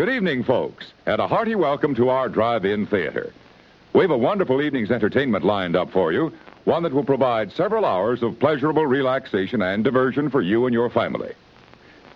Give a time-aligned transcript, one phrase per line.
[0.00, 3.34] Good evening, folks, and a hearty welcome to our drive-in theater.
[3.92, 6.32] We have a wonderful evening's entertainment lined up for you,
[6.64, 10.88] one that will provide several hours of pleasurable relaxation and diversion for you and your
[10.88, 11.34] family.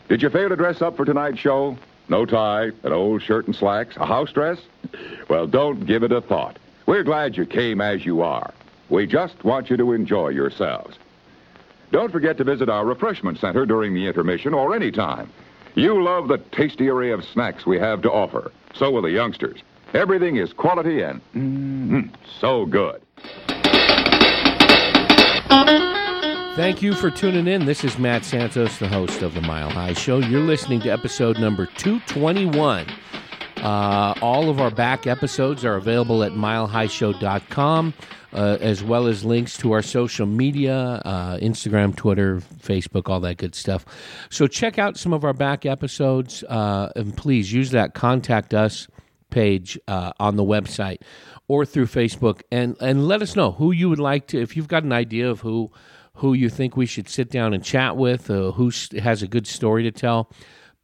[0.08, 1.76] Did you fail to dress up for tonight's show?
[2.08, 4.58] No tie, an old shirt and slacks, a house dress?
[5.28, 6.58] Well, don't give it a thought.
[6.86, 8.54] We're glad you came as you are.
[8.88, 10.96] We just want you to enjoy yourselves.
[11.90, 15.30] Don't forget to visit our refreshment center during the intermission or any time.
[15.76, 18.52] You love the tasty array of snacks we have to offer.
[18.74, 19.60] So will the youngsters.
[19.92, 22.10] Everything is quality and mm,
[22.40, 23.02] so good.
[26.54, 27.64] Thank you for tuning in.
[27.64, 30.18] This is Matt Santos, the host of the Mile High Show.
[30.18, 32.86] You're listening to episode number 221.
[33.64, 37.94] Uh, all of our back episodes are available at milehighshow.com,
[38.34, 43.38] uh, as well as links to our social media uh, Instagram, Twitter, Facebook, all that
[43.38, 43.86] good stuff.
[44.28, 48.86] So check out some of our back episodes, uh, and please use that contact us
[49.30, 50.98] page uh, on the website
[51.48, 54.68] or through Facebook, and, and let us know who you would like to, if you've
[54.68, 55.70] got an idea of who
[56.18, 58.70] who you think we should sit down and chat with, uh, who
[59.00, 60.30] has a good story to tell,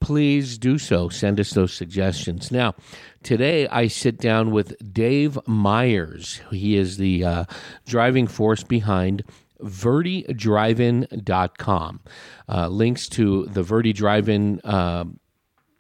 [0.01, 1.09] please do so.
[1.09, 2.51] Send us those suggestions.
[2.51, 2.75] Now,
[3.23, 6.41] today I sit down with Dave Meyers.
[6.51, 7.45] He is the uh,
[7.87, 9.23] driving force behind
[9.63, 12.01] VerdeDriveIn.com.
[12.49, 15.05] Uh, links to the Verde Drive-In uh,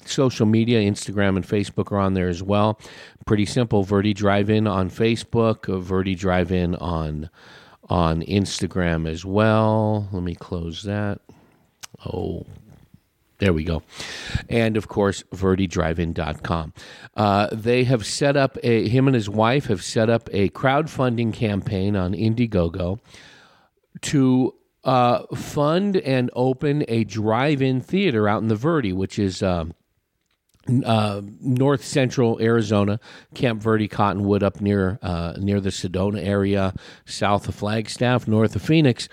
[0.04, 2.80] social media, Instagram and Facebook are on there as well.
[3.26, 3.82] Pretty simple.
[3.82, 7.28] Verde Drive-In on Facebook, Verde Drive-In on
[7.88, 10.08] on Instagram as well.
[10.12, 11.20] Let me close that.
[12.06, 12.46] Oh,
[13.40, 13.82] there we go.
[14.48, 16.74] And of course, verdedrivein.com.
[17.16, 21.32] Uh, they have set up a, him and his wife have set up a crowdfunding
[21.32, 23.00] campaign on Indiegogo
[24.02, 29.42] to uh, fund and open a drive in theater out in the Verde, which is.
[29.42, 29.74] Um,
[30.84, 33.00] uh, north central Arizona,
[33.34, 36.74] Camp Verde Cottonwood, up near uh, near the Sedona area,
[37.06, 39.08] south of Flagstaff, north of Phoenix,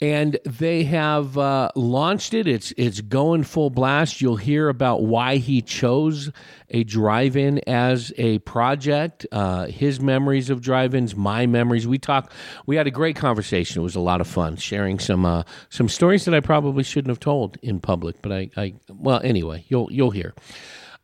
[0.00, 2.46] and they have uh, launched it.
[2.46, 4.20] It's it's going full blast.
[4.20, 6.30] You'll hear about why he chose
[6.70, 11.86] a drive-in as a project, uh, his memories of drive-ins, my memories.
[11.86, 12.32] We talk.
[12.66, 13.80] We had a great conversation.
[13.80, 17.10] It was a lot of fun, sharing some uh, some stories that I probably shouldn't
[17.10, 18.22] have told in public.
[18.22, 20.34] But I, I well, anyway, you'll you'll hear.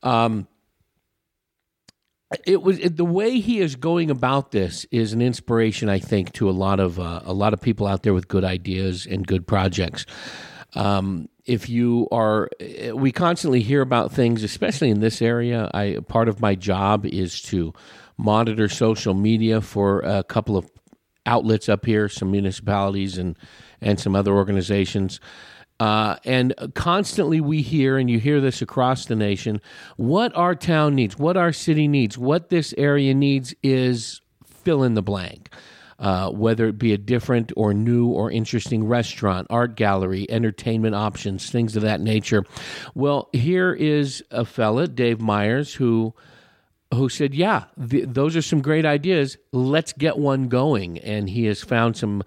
[0.03, 0.47] Um,
[2.47, 6.33] it was it, the way he is going about this is an inspiration, I think,
[6.34, 9.27] to a lot of uh, a lot of people out there with good ideas and
[9.27, 10.06] good projects.
[10.75, 12.49] Um, if you are,
[12.94, 15.71] we constantly hear about things, especially in this area.
[15.75, 17.75] I part of my job is to
[18.17, 20.71] monitor social media for a couple of
[21.27, 23.37] outlets up here, some municipalities and
[23.81, 25.21] and some other organizations.
[25.84, 29.61] Uh, and constantly we hear, and you hear this across the nation,
[29.99, 34.94] what our town needs, what our city needs, what this area needs is fill in
[34.94, 35.50] the blank.
[35.99, 41.50] Uh, whether it be a different or new or interesting restaurant, art gallery, entertainment options,
[41.50, 42.44] things of that nature.
[42.94, 46.12] Well, here is a fella, Dave Meyers, who
[46.93, 49.39] who said, "Yeah, th- those are some great ideas.
[49.53, 52.25] Let's get one going." And he has found some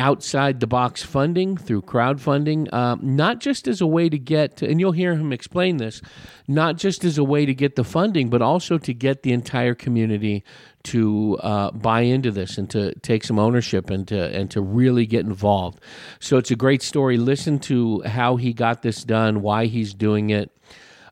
[0.00, 4.78] outside the box funding through crowdfunding, uh, not just as a way to get, and
[4.78, 6.00] you'll hear him explain this,
[6.46, 9.74] not just as a way to get the funding, but also to get the entire
[9.74, 10.44] community
[10.84, 15.04] to uh, buy into this and to take some ownership and to and to really
[15.04, 15.80] get involved.
[16.20, 17.16] So it's a great story.
[17.16, 20.56] Listen to how he got this done, why he's doing it.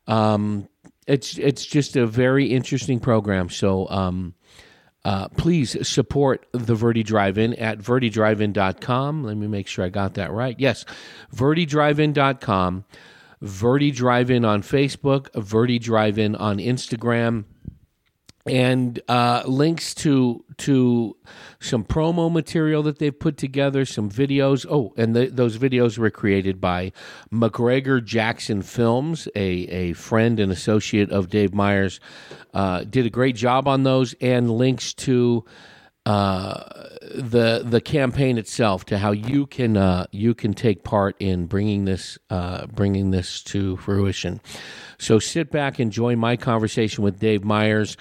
[0.06, 0.68] Um,
[1.08, 3.50] it's it's just a very interesting program.
[3.50, 3.88] So.
[3.88, 4.34] Um,
[5.06, 9.22] uh, please support the Verde Drive-In at verdedrivein.com.
[9.22, 10.58] Let me make sure I got that right.
[10.58, 10.84] Yes,
[11.32, 12.84] verdedrivein.com,
[13.40, 17.44] Verde Drive-In on Facebook, Verde Drive-In on Instagram
[18.46, 21.16] and uh, links to to
[21.60, 24.66] some promo material that they've put together, some videos.
[24.70, 26.92] Oh, and the, those videos were created by
[27.30, 32.00] MacGregor Jackson Films, a a friend and associate of Dave Meyers.
[32.54, 35.44] Uh, did a great job on those, and links to.
[36.04, 36.86] Uh,
[37.16, 41.84] the the campaign itself to how you can uh, you can take part in bringing
[41.84, 44.40] this uh, bringing this to fruition.
[44.98, 47.96] So sit back and join my conversation with Dave Meyers.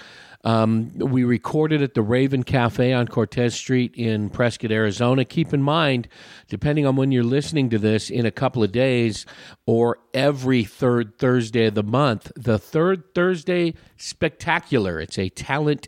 [0.45, 5.25] Um, we recorded at the Raven Cafe on Cortez Street in Prescott, Arizona.
[5.25, 6.07] Keep in mind,
[6.47, 9.25] depending on when you're listening to this, in a couple of days
[9.65, 14.99] or every third Thursday of the month, the third Thursday spectacular.
[14.99, 15.87] It's a talent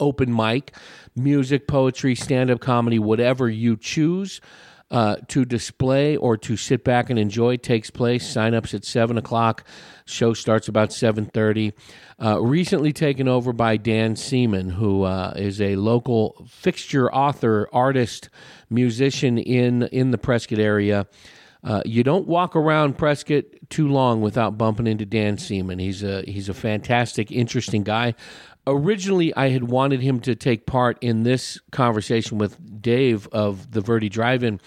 [0.00, 0.74] open mic,
[1.14, 4.40] music, poetry, stand up comedy, whatever you choose.
[4.92, 8.28] Uh, to display or to sit back and enjoy takes place.
[8.28, 9.64] Sign-ups at 7 o'clock.
[10.04, 11.72] Show starts about 7.30.
[12.22, 18.28] Uh, recently taken over by Dan Seaman, who uh, is a local fixture author, artist,
[18.68, 21.06] musician in, in the Prescott area.
[21.64, 25.78] Uh, you don't walk around Prescott too long without bumping into Dan Seaman.
[25.78, 28.14] He's a he's a fantastic, interesting guy.
[28.66, 33.80] Originally, I had wanted him to take part in this conversation with Dave of the
[33.80, 34.60] Verde Drive-In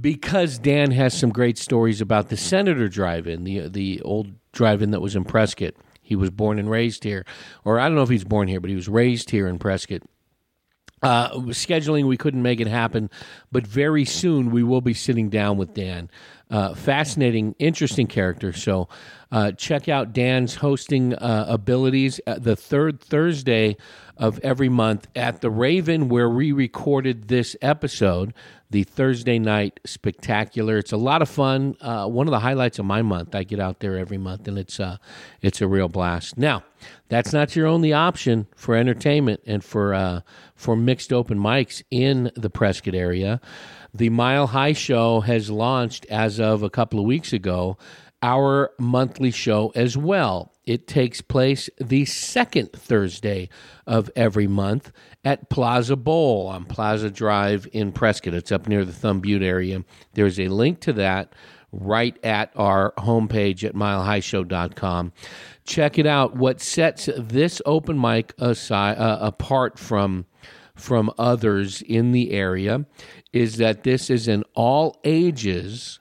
[0.00, 5.00] because Dan has some great stories about the Senator Drive-In, the the old drive-in that
[5.00, 5.74] was in Prescott.
[6.00, 7.24] He was born and raised here,
[7.64, 10.02] or I don't know if he's born here, but he was raised here in Prescott.
[11.02, 13.10] Uh, scheduling, we couldn't make it happen,
[13.50, 16.08] but very soon we will be sitting down with Dan.
[16.52, 18.52] Uh, fascinating, interesting character.
[18.52, 18.86] So
[19.30, 23.78] uh, check out Dan's hosting uh, abilities the third Thursday
[24.18, 28.34] of every month at the Raven, where we recorded this episode,
[28.68, 30.76] the Thursday night spectacular.
[30.76, 31.74] It's a lot of fun.
[31.80, 33.34] Uh, one of the highlights of my month.
[33.34, 34.98] I get out there every month, and it's uh,
[35.40, 36.36] it's a real blast.
[36.36, 36.64] Now,
[37.08, 40.20] that's not your only option for entertainment and for uh,
[40.54, 43.40] for mixed open mics in the Prescott area.
[43.94, 47.76] The Mile High Show has launched as of a couple of weeks ago
[48.22, 50.52] our monthly show as well.
[50.64, 53.48] It takes place the second Thursday
[53.86, 54.92] of every month
[55.24, 58.32] at Plaza Bowl on Plaza Drive in Prescott.
[58.32, 59.84] It's up near the Thumb Butte area.
[60.14, 61.34] There's a link to that
[61.72, 65.12] right at our homepage at milehighshow.com.
[65.64, 66.36] Check it out.
[66.36, 70.26] What sets this open mic aside, uh, apart from
[70.82, 72.84] from others in the area
[73.32, 76.00] is that this is an all ages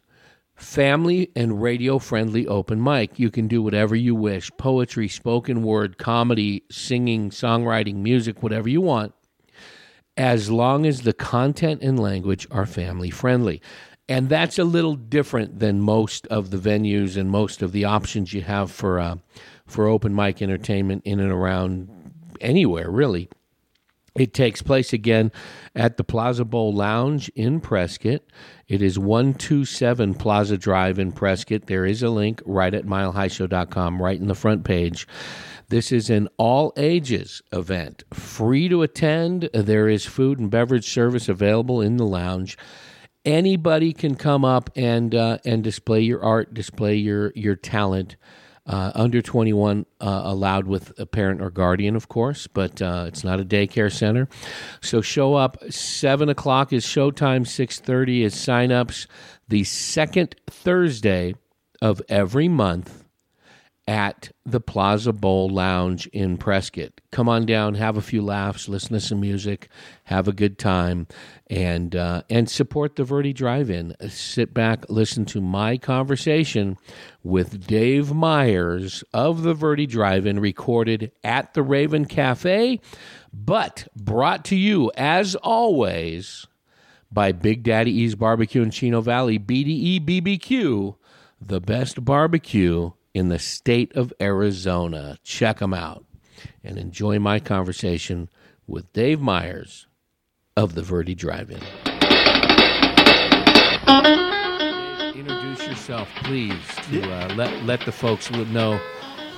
[0.56, 3.18] family and radio friendly open mic.
[3.18, 8.81] You can do whatever you wish poetry, spoken word, comedy, singing, songwriting, music, whatever you
[8.81, 9.13] want,
[10.18, 13.62] as long as the content and language are family friendly.
[14.10, 18.33] And that's a little different than most of the venues and most of the options
[18.33, 19.16] you have for, uh,
[19.66, 21.89] for open mic entertainment in and around
[22.42, 23.30] anywhere, really.
[24.15, 25.31] It takes place again
[25.73, 28.21] at the Plaza Bowl Lounge in Prescott.
[28.67, 31.67] It is 127 Plaza Drive in Prescott.
[31.67, 35.07] There is a link right at milehighshow.com, right in the front page.
[35.69, 39.49] This is an all ages event, free to attend.
[39.53, 42.57] There is food and beverage service available in the lounge.
[43.23, 48.17] Anybody can come up and uh, and display your art, display your your talent.
[48.67, 53.23] Uh, under 21 uh, allowed with a parent or guardian, of course, but uh, it's
[53.23, 54.29] not a daycare center.
[54.81, 55.57] So show up.
[55.71, 57.47] Seven o'clock is showtime.
[57.47, 59.07] Six thirty is signups.
[59.47, 61.33] The second Thursday
[61.81, 63.00] of every month
[63.88, 67.01] at the Plaza Bowl Lounge in Prescott.
[67.12, 69.69] Come on down, have a few laughs, listen to some music,
[70.06, 71.07] have a good time,
[71.48, 73.95] and uh, and support the Verde Drive-In.
[74.07, 76.78] Sit back, listen to my conversation
[77.24, 82.80] with Dave Meyers of the Verde Drive-In, recorded at the Raven Cafe,
[83.33, 86.48] but brought to you as always
[87.12, 90.95] by Big Daddy E's Barbecue in Chino Valley, BDE BBQ,
[91.42, 95.17] the best barbecue in the state of Arizona.
[95.23, 96.05] Check them out
[96.63, 98.29] and enjoy my conversation
[98.67, 99.87] with Dave Meyers
[100.55, 101.61] of the Verde Drive In.
[105.15, 106.55] Introduce yourself, please,
[106.89, 108.77] to uh, let, let the folks know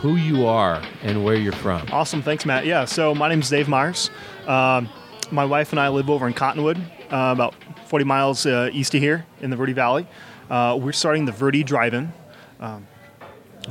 [0.02, 1.88] who you are and where you're from.
[1.92, 2.22] Awesome.
[2.22, 2.66] Thanks, Matt.
[2.66, 4.10] Yeah, so my name is Dave Meyers.
[4.46, 4.90] Um,
[5.32, 6.78] my wife and I live over in Cottonwood,
[7.10, 7.56] uh, about
[7.88, 10.08] 40 miles uh, east of here in the Verde Valley.
[10.50, 12.12] Uh, we're starting the Verde Drive In.
[12.60, 12.86] Um,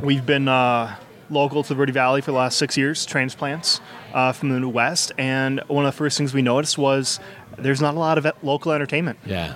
[0.00, 0.96] We've been uh,
[1.28, 3.80] local to the Verde Valley for the last six years, transplants
[4.12, 7.20] uh, from the Midwest, and one of the first things we noticed was
[7.58, 9.18] there's not a lot of local entertainment.
[9.26, 9.54] Yeah.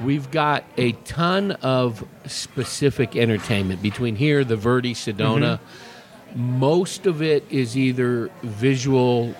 [0.00, 5.58] We've got a ton of specific entertainment between here, the Verde, Sedona.
[5.58, 6.58] Mm-hmm.
[6.58, 9.34] Most of it is either visual,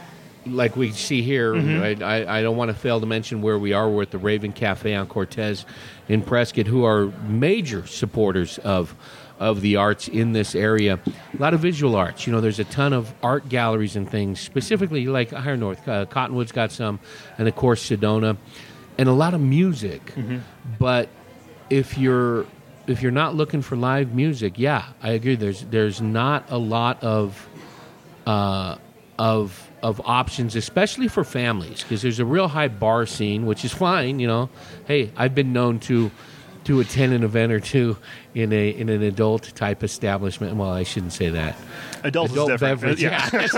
[0.46, 1.52] like we see here.
[1.52, 2.02] Mm-hmm.
[2.02, 3.90] I, I, don't want to fail to mention where we are.
[3.90, 5.66] We're at the Raven Cafe on Cortez
[6.08, 8.94] in Prescott, who are major supporters of
[9.38, 10.98] of the arts in this area.
[11.06, 12.26] A lot of visual arts.
[12.26, 15.86] You know, there's a ton of art galleries and things, specifically like Higher North.
[15.86, 17.00] Uh, Cottonwood's got some,
[17.38, 18.36] and of course Sedona,
[18.98, 20.04] and a lot of music.
[20.14, 20.38] Mm-hmm.
[20.78, 21.08] But
[21.70, 22.46] if you're
[22.86, 25.36] if you're not looking for live music, yeah, I agree.
[25.36, 27.48] There's there's not a lot of
[28.26, 28.76] uh,
[29.18, 33.72] of of options, especially for families, because there's a real high bar scene, which is
[33.72, 34.18] fine.
[34.18, 34.50] You know,
[34.86, 36.10] hey, I've been known to
[36.64, 37.96] to attend an event or two
[38.36, 40.54] in a in an adult type establishment.
[40.56, 41.56] Well, I shouldn't say that.
[42.04, 43.02] Adult, adult beverage.
[43.02, 43.54] Yeah, that's,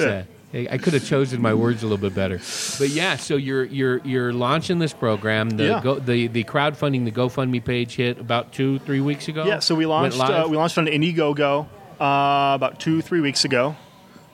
[0.00, 2.38] a, Hey, I could have chosen my words a little bit better,
[2.78, 3.16] but yeah.
[3.16, 5.50] So you're you're you're launching this program.
[5.50, 5.80] The Yeah.
[5.80, 9.44] go, the the crowdfunding, the GoFundMe page hit about two three weeks ago.
[9.44, 11.66] Yeah, so we launched uh, we launched on Indiegogo
[12.00, 13.76] uh, about two three weeks ago,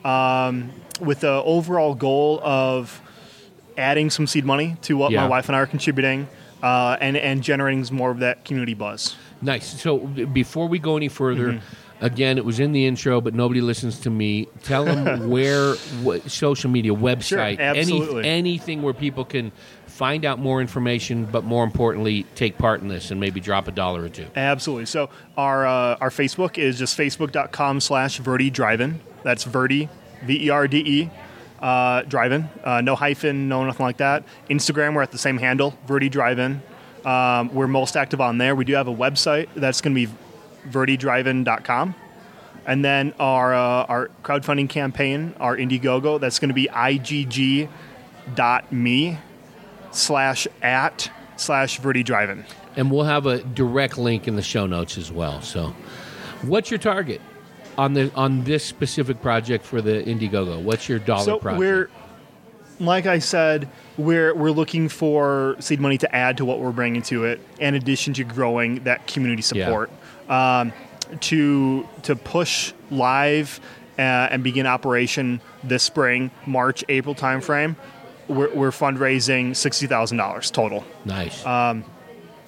[0.03, 2.99] um, with the overall goal of
[3.77, 5.21] adding some seed money to what Yeah.
[5.21, 6.27] my wife and I are contributing,
[6.63, 9.15] uh, and and generating more of that community buzz.
[9.41, 9.81] Nice.
[9.81, 12.05] So before we go any further, Mm-hmm.
[12.05, 14.47] again, it was in the intro, but nobody listens to me.
[14.63, 18.21] Tell them where, what, social media, website, absolutely.
[18.21, 19.51] any, anything where people can
[19.85, 23.71] find out more information, but more importantly, take part in this and maybe drop a
[23.71, 24.27] dollar or two.
[24.35, 24.85] Absolutely.
[24.85, 28.99] So our uh, our Facebook is just facebook.com slash Verde Drive-In.
[29.23, 29.89] That's Verde,
[30.23, 31.09] V E R D E,
[31.59, 32.49] uh, Drive-In.
[32.63, 34.23] Uh, no hyphen, no nothing like that.
[34.49, 36.61] Instagram, we're at the same handle, Verde Drive-In.
[37.05, 38.55] Um, we're most active on there.
[38.55, 40.13] We do have a website that's going to be
[40.69, 41.95] verdedrivein.com.
[42.65, 47.69] And then our uh, our crowdfunding campaign, our Indiegogo, that's going to be igg.me
[49.91, 52.03] slash at slash Verde.
[52.75, 55.41] And we'll have a direct link in the show notes as well.
[55.41, 55.73] So,
[56.41, 57.21] what's your target
[57.77, 60.61] on the on this specific project for the Indiegogo?
[60.61, 61.59] What's your dollar so project?
[61.59, 61.89] we're
[62.79, 63.67] like i said
[63.97, 67.73] we're we're looking for seed money to add to what we're bringing to it in
[67.75, 69.89] addition to growing that community support
[70.29, 70.71] um,
[71.19, 73.59] to to push live
[73.97, 77.75] uh, and begin operation this spring march april timeframe
[78.27, 81.45] we're, we're fundraising $60000 total nice.
[81.45, 81.75] uh,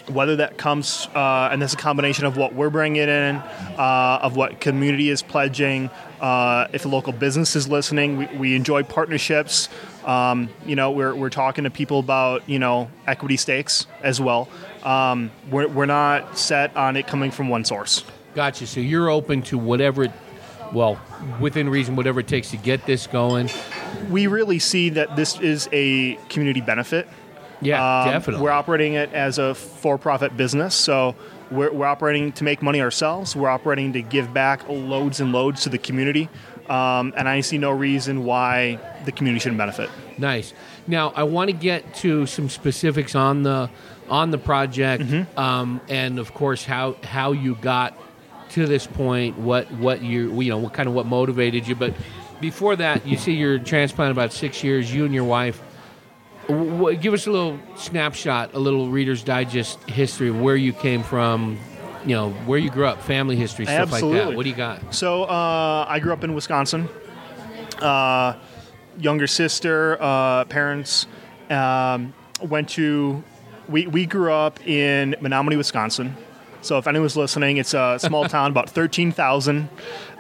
[0.07, 4.35] whether that comes uh, and that's a combination of what we're bringing in uh, of
[4.35, 5.89] what community is pledging
[6.21, 9.69] uh, if a local business is listening we, we enjoy partnerships
[10.05, 14.49] um, you know we're, we're talking to people about you know equity stakes as well
[14.83, 18.03] um, we're, we're not set on it coming from one source
[18.35, 18.67] Gotcha.
[18.67, 20.11] So you're open to whatever, it,
[20.71, 21.01] well,
[21.39, 23.49] within reason, whatever it takes to get this going.
[24.09, 27.07] we really see that this is a community benefit
[27.61, 28.43] Yeah, Um, definitely.
[28.43, 31.15] We're operating it as a for-profit business, so
[31.51, 33.35] we're, we're operating to make money ourselves.
[33.35, 36.29] We're operating to give back loads and loads to the community,
[36.69, 39.89] um, and I see no reason why the community shouldn't benefit.
[40.17, 40.53] nice.
[40.87, 43.69] Now, I want to get to some specifics on the
[44.09, 45.39] on the project, Mm-hmm.
[45.39, 47.95] um, and of course how how you got
[48.51, 49.37] to this point.
[49.37, 51.93] What what you you know what kind of what motivated you, but.
[52.41, 54.93] Before that, you see you're transplanted about six years.
[54.93, 55.61] You and your wife.
[56.49, 61.03] W- give us a little snapshot, a little Reader's Digest history of where you came
[61.03, 61.59] from,
[62.05, 64.35] you know, where you grew up, family history, stuff like that.
[64.35, 64.93] What do you got?
[64.93, 66.89] So uh, I grew up in Wisconsin.
[67.79, 68.33] Uh,
[68.97, 71.07] younger sister, uh, parents
[71.49, 73.23] um, went to.
[73.67, 76.17] We, we grew up in Menomonie, Wisconsin.
[76.61, 79.69] So if anyone's listening, it's a small town, about thirteen thousand.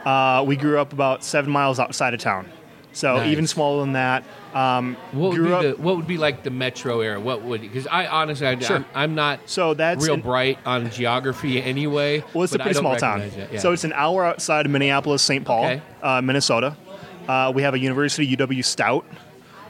[0.05, 2.49] Uh, we grew up about seven miles outside of town.
[2.91, 3.31] So Nice.
[3.31, 4.23] even smaller than that.
[4.53, 5.61] Um, What would, be up.
[5.61, 7.19] the, what would be like the metro area?
[7.19, 8.83] What would because I honestly I, Sure.
[8.95, 12.23] I'm not so that's real an- bright on geography anyway.
[12.33, 13.21] Well, it's a pretty small town.
[13.21, 13.59] it, yeah.
[13.59, 15.45] So it's an hour outside of Minneapolis, St.
[15.45, 15.81] Paul, Okay.
[16.01, 16.75] uh, Minnesota.
[17.27, 19.05] Uh, we have a university, UW Stout,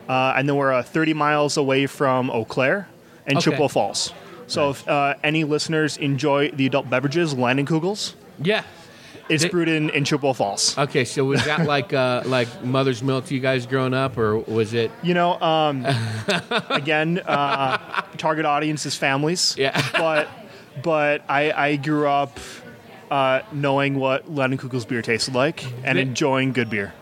[0.07, 2.87] uh, and then we're uh, 30 miles away from Eau Claire
[3.27, 3.43] and Okay.
[3.51, 4.13] Chippewa Falls.
[4.47, 8.63] So if uh, any listeners enjoy the adult beverages, Leinenkugels, yeah.
[9.29, 10.77] It's brewed in, in Chippewa Falls.
[10.77, 14.37] Okay, so was that like uh, like mother's milk to you guys growing up, or
[14.39, 14.91] was it?
[15.03, 15.85] You know, um,
[16.69, 17.77] again, uh,
[18.17, 19.55] target audience is families.
[19.57, 19.81] Yeah.
[19.93, 20.27] But
[20.83, 22.39] but I, I grew up
[23.11, 26.93] uh, knowing what Kugel's beer tasted like and enjoying good beer.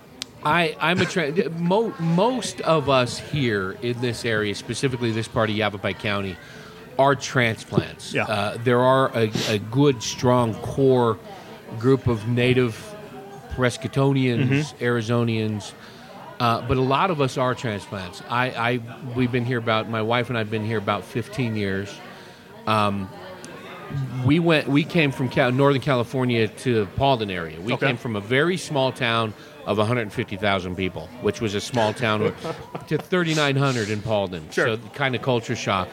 [0.43, 5.49] I I'm a tra- mo- most of us here in this area, specifically this part
[5.49, 6.37] of Yavapai County,
[6.97, 8.13] are transplants.
[8.13, 8.25] Yeah.
[8.25, 11.17] Uh, there are a, a good, strong core
[11.79, 12.75] group of native
[13.55, 15.73] Prescottonians, Arizonians,
[16.39, 18.21] uh, but a lot of us are transplants.
[18.29, 18.79] I, I
[19.15, 21.93] we've been here about my wife and I've been here about 15 years.
[22.67, 23.09] Um,
[24.25, 27.59] we went we came from Cal- Northern California to Paulden area.
[27.59, 27.87] We Okay.
[27.87, 29.33] came from a very small town
[29.65, 32.19] of 150,000 people, which was a small town
[32.87, 34.51] to 3,900 in Paulden.
[34.51, 34.75] Sure.
[34.75, 35.89] So kind of culture shock.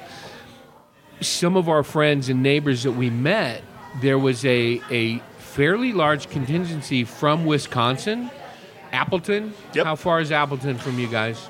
[1.21, 3.63] Some of our friends and neighbors that we met,
[4.03, 5.23] there was a a
[5.55, 8.29] fairly large contingency from Wisconsin,
[8.93, 9.55] Appleton.
[9.73, 9.87] Yep.
[9.87, 11.49] How far is Appleton from you guys?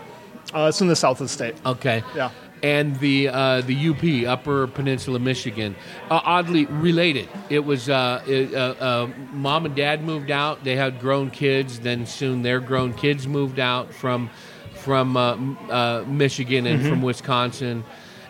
[0.55, 1.55] Uh, it's in the south of the state.
[1.65, 2.03] Okay.
[2.15, 2.31] Yeah.
[2.63, 5.75] And the uh, the UP, Upper Peninsula, Michigan,
[6.11, 7.29] uh, oddly related.
[7.51, 10.65] It was uh, it, uh, uh, mom and dad moved out.
[10.65, 11.81] They had grown kids.
[11.81, 14.31] Then soon their grown kids moved out from
[14.75, 15.37] from uh,
[15.71, 17.85] uh, Michigan and from Wisconsin.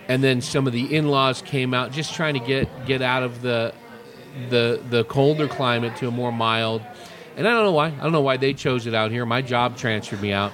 [0.09, 3.43] And then some of the in-laws came out, just trying to get get out of
[3.43, 3.73] the
[4.49, 6.83] the the colder climate to a more mild.
[7.37, 7.87] And I don't know why.
[7.87, 9.27] I don't know why they chose it out here.
[9.27, 10.53] My job transferred me out,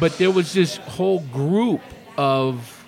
[0.00, 1.82] but there was this whole group
[2.16, 2.78] of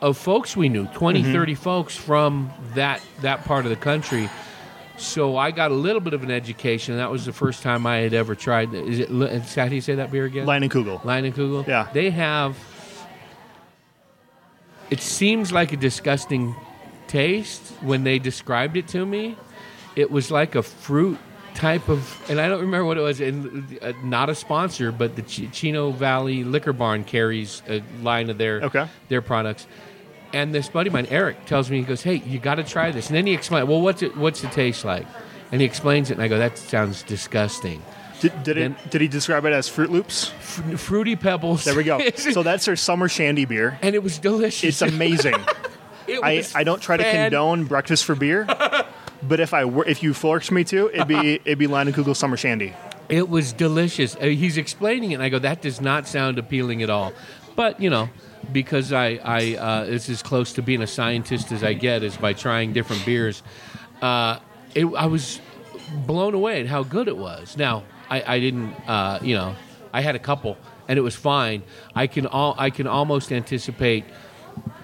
[0.00, 1.32] of folks we knew 20 mm-hmm.
[1.32, 4.28] 30 folks from that that part of the country
[4.98, 7.98] so i got a little bit of an education that was the first time i
[7.98, 9.08] had ever tried is it
[9.54, 11.02] how do you say that beer again Line and Kugel.
[11.04, 11.66] Line and Leinenkugel.
[11.66, 11.88] Yeah.
[11.92, 12.58] They have.
[14.90, 16.54] It seems like a disgusting
[17.18, 19.36] taste when they described it to me.
[19.94, 21.18] It was like a fruit
[21.54, 23.20] type of, and I don't remember what it was.
[23.20, 28.30] And uh, not a sponsor, but the Ch- Chino Valley Liquor Barn carries a line
[28.30, 28.86] of their Okay.
[29.08, 29.66] their products.
[30.32, 32.90] And this buddy of mine, Eric, tells me he goes, "Hey, you got to try
[32.90, 34.16] this." And then he explains, "Well, what's it?
[34.16, 35.06] What's it taste like?"
[35.52, 37.80] And he explains it, and I go, "That sounds disgusting."
[38.20, 40.32] Did, did, Then- it, did he describe it as Fruit Loops?
[40.40, 41.62] F- fruity pebbles.
[41.64, 42.00] There we go.
[42.16, 43.78] so that's their summer shandy beer.
[43.82, 44.82] and it was delicious.
[44.82, 45.36] It's amazing.
[46.06, 48.44] It I, was I don't try to condone breakfast for beer,
[49.22, 52.36] but if I were, if you forced me to, it'd be it'd be Leinenkugel Summer
[52.36, 52.74] Shandy.
[53.08, 54.16] It was delicious.
[54.16, 57.12] Uh, he's explaining it, and I go, "That does not sound appealing at all."
[57.56, 58.08] But you know,
[58.52, 62.16] because I, I uh, it's as close to being a scientist as I get is
[62.16, 63.42] by trying different beers.
[64.02, 64.38] Uh,
[64.74, 65.40] it, I was
[66.06, 67.56] blown away at how good it was.
[67.56, 69.54] Now, I, I didn't, uh, you know,
[69.92, 70.56] I had a couple,
[70.88, 71.62] and it was fine.
[71.94, 74.04] I can all, I can almost anticipate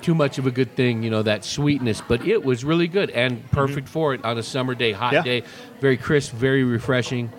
[0.02, 3.10] too much of a good thing, you know, that sweetness, but it was really good
[3.10, 5.22] and perfect for it on a summer day, hot Yeah.
[5.22, 5.42] day,
[5.80, 7.30] very crisp, very refreshing.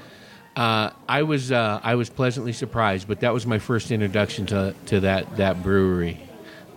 [0.56, 4.76] Uh, I was uh, I was pleasantly surprised, but that was my first introduction to,
[4.88, 6.20] to that that brewery,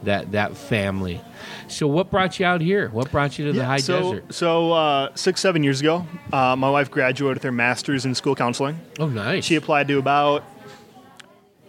[0.05, 1.21] that that family.
[1.67, 2.89] So, what brought you out here?
[2.91, 4.33] What brought you to the high so, desert?
[4.33, 8.37] So uh, six seven years ago, uh, my wife graduated with her master's in school
[8.37, 8.79] counseling.
[9.01, 9.45] Oh, nice.
[9.45, 10.45] She applied to about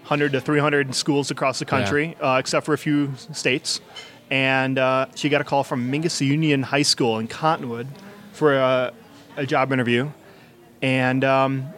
[0.05, 3.81] 100 to 300 schools across the country, uh, except for a few states.
[4.29, 7.87] And uh, she got a call from Mingus Union High School in Cottonwood
[8.31, 8.93] for a,
[9.35, 10.11] a job interview.
[10.83, 11.73] And um,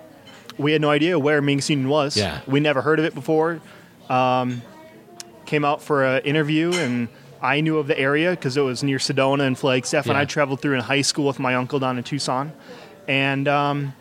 [0.57, 2.17] we had no idea where Mingus Union was.
[2.17, 2.41] Yeah.
[2.47, 3.61] We never heard of it before.
[4.09, 4.61] Um,
[5.45, 7.07] came out for an interview, and
[7.41, 10.07] I knew of the area because it was near Sedona and Flagstaff.
[10.07, 12.51] And I traveled through in high school with my uncle down in Tucson.
[13.07, 13.93] And um,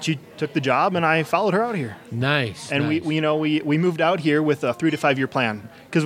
[0.00, 1.96] she took the job, and I followed her out here.
[2.10, 2.72] nice.
[2.72, 3.06] And we, nice.
[3.06, 5.68] we, you know, we, we moved out here with a three to five year plan
[5.90, 6.04] because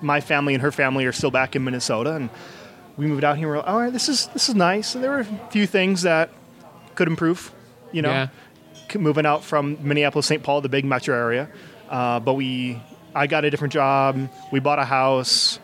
[0.00, 2.30] my family and her family are still back in Minnesota, and
[2.96, 3.48] we moved out here.
[3.48, 4.94] We're like, all right, this is this is nice.
[4.94, 6.30] And there were a few things that
[6.94, 7.52] could improve,
[7.92, 8.28] you know, Yeah.
[9.00, 10.42] moving out from Minneapolis, St.
[10.42, 11.48] Paul, the big metro area.
[11.90, 12.80] Uh, but we,
[13.14, 14.30] I got a different job.
[14.52, 15.58] We bought a house.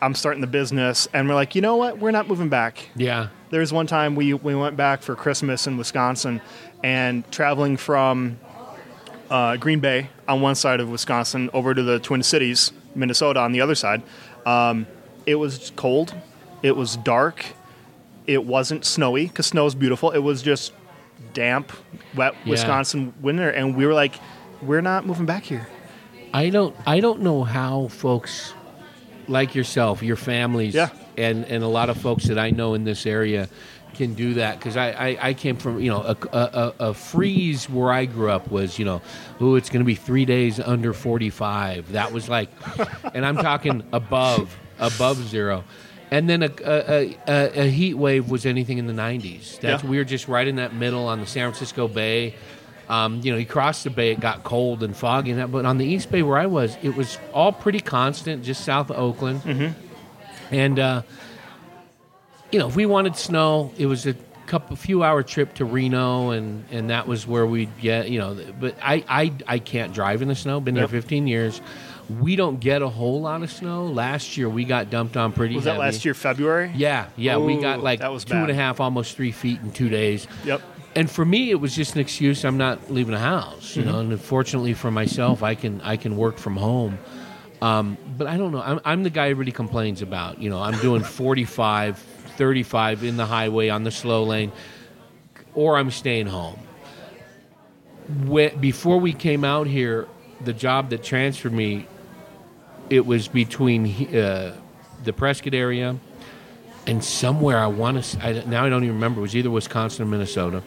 [0.00, 1.98] I'm starting the business, and we're like, you know what?
[1.98, 2.90] We're not moving back.
[2.94, 3.28] yeah.
[3.50, 6.40] There was one time we, we went back for Christmas in Wisconsin
[6.82, 8.38] and traveling from
[9.30, 13.52] uh, Green Bay on one side of Wisconsin over to the Twin Cities, Minnesota on
[13.52, 14.02] the other side.
[14.44, 14.86] Um,
[15.26, 16.14] it was cold.
[16.62, 17.44] It was dark.
[18.26, 20.10] It wasn't snowy because snow is beautiful.
[20.10, 20.72] It was just
[21.32, 21.72] damp,
[22.16, 22.50] wet Yeah.
[22.50, 23.48] Wisconsin winter.
[23.50, 24.14] And we were like,
[24.62, 25.68] we're not moving back here.
[26.34, 28.52] I don't I don't know how folks
[29.28, 30.88] like yourself, your families, Yeah.
[31.18, 33.48] And and a lot of folks that I know in this area
[33.94, 37.68] can do that because I, I, I came from you know a, a, a freeze
[37.70, 39.00] where I grew up was you know
[39.40, 42.50] oh it's going to be three days under forty five that was like
[43.14, 45.64] and I'm talking above above zero.
[46.08, 49.58] And then a, a, a, a heat wave was anything in the 90s.
[49.58, 49.90] That's Yeah.
[49.90, 52.36] we were just right in that middle on the San Francisco Bay.
[52.88, 55.64] Um, you know, you crossed the bay, it got cold and foggy, and that, but
[55.66, 58.96] on the East Bay where I was, it was all pretty constant, just south of
[58.98, 59.42] Oakland.
[59.42, 59.85] Mm-hmm.
[60.50, 61.02] And uh,
[62.52, 64.14] you know, if we wanted snow, it was a
[64.46, 68.08] couple, few hour trip to Reno, and and that was where we'd get.
[68.08, 70.60] You know, but I I, I can't drive in the snow.
[70.60, 70.90] Been there Yep.
[70.90, 71.60] 15 years.
[72.20, 73.86] We don't get a whole lot of snow.
[73.86, 75.56] Last year we got dumped on pretty.
[75.56, 76.70] Was that last year, February?
[76.76, 79.72] Yeah, yeah, we got like that was two and a half, almost three feet in
[79.72, 80.28] two days.
[80.44, 80.62] Yep.
[80.94, 82.44] And for me, it was just an excuse.
[82.44, 83.98] I'm not leaving the house, you know.
[83.98, 86.98] And fortunately for myself, I can I can work from home.
[87.62, 88.60] Um, but I don't know.
[88.60, 90.40] I'm, I'm the guy everybody complains about.
[90.40, 94.52] You know, I'm doing 45, 35 in the highway on the slow lane,
[95.54, 96.58] or I'm staying home.
[98.24, 100.06] When, before we came out here,
[100.44, 101.86] the job that transferred me,
[102.90, 104.54] it was between uh,
[105.02, 105.96] the Prescott area
[106.86, 108.24] and somewhere I want to.
[108.24, 109.20] I, now I don't even remember.
[109.20, 110.62] It was either Wisconsin or Minnesota.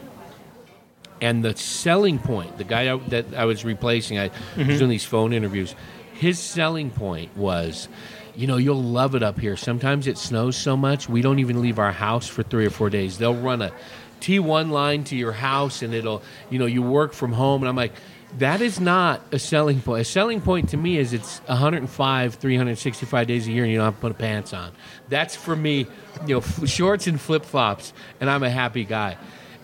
[1.22, 5.06] And the selling point, the guy I, that I was replacing, I was doing these
[5.06, 5.76] phone interviews.
[6.20, 7.88] His selling point was,
[8.36, 9.56] you know, you'll love it up here.
[9.56, 12.90] Sometimes it snows so much we don't even leave our house for three or four
[12.90, 13.18] days.
[13.18, 13.72] They'll run a
[14.20, 17.62] T1 line to your house, and it'll, you know, you work from home.
[17.62, 17.94] And I'm like,
[18.38, 20.02] that is not a selling point.
[20.02, 23.86] A selling point to me is it's 105, 365 days a year, and you don't
[23.86, 24.74] have to put pants on.
[25.08, 25.88] That's for me,
[26.28, 29.18] you know, shorts and flip flops, and I'm a happy guy.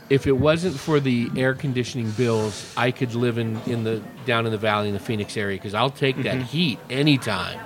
[0.09, 4.45] If it wasn't for the air conditioning bills, I could live in, in the down
[4.45, 6.43] in the valley in the Phoenix area because I'll take that mm-hmm.
[6.43, 7.59] heat anytime.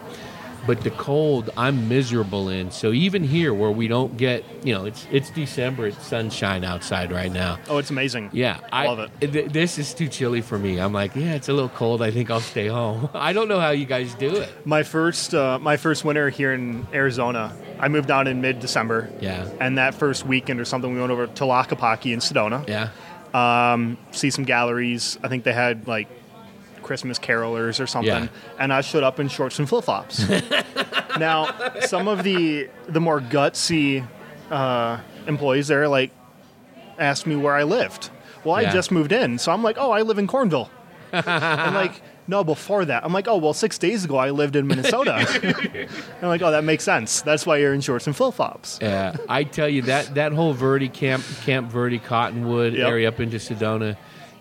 [0.67, 2.69] But the cold, I'm miserable in.
[2.71, 7.11] So even here, where we don't get, you know, it's it's December, it's sunshine outside
[7.11, 7.57] right now.
[7.69, 8.29] Oh, it's amazing.
[8.33, 9.31] Yeah, I Love it.
[9.31, 10.79] th- this is too chilly for me.
[10.79, 12.01] I'm like, yeah, it's a little cold.
[12.01, 13.09] I think I'll stay home.
[13.13, 14.65] I don't know how you guys do it.
[14.65, 19.09] My first uh, my first winter here in Arizona, I moved down in mid December.
[19.21, 19.49] Yeah.
[19.59, 22.67] And that first weekend or something, we went over to Tlaquepaque in Sedona.
[22.67, 22.89] Yeah,
[23.33, 25.17] Um, see some galleries.
[25.23, 26.07] I think they had like
[26.89, 28.23] Christmas carolers or something.
[28.23, 28.27] Yeah.
[28.57, 30.27] And I showed up in shorts and flip flops.
[31.19, 34.07] now, some of the the more gutsy
[34.49, 34.97] uh,
[35.27, 36.09] employees there like
[36.97, 38.09] asked me where I lived.
[38.43, 40.69] Well, I just moved in, so I'm like, oh, I live in Cornville.
[41.13, 43.03] I'm like, no, before that.
[43.05, 45.13] I'm like, oh, well, six days ago I lived in Minnesota.
[46.21, 47.21] I'm like, oh, that makes sense.
[47.21, 48.79] That's why you're in shorts and flip flops.
[48.81, 49.15] yeah.
[49.27, 52.87] I tell you that that whole Verde Camp Camp Verde Cottonwood Yep.
[52.87, 53.95] area up into Sedona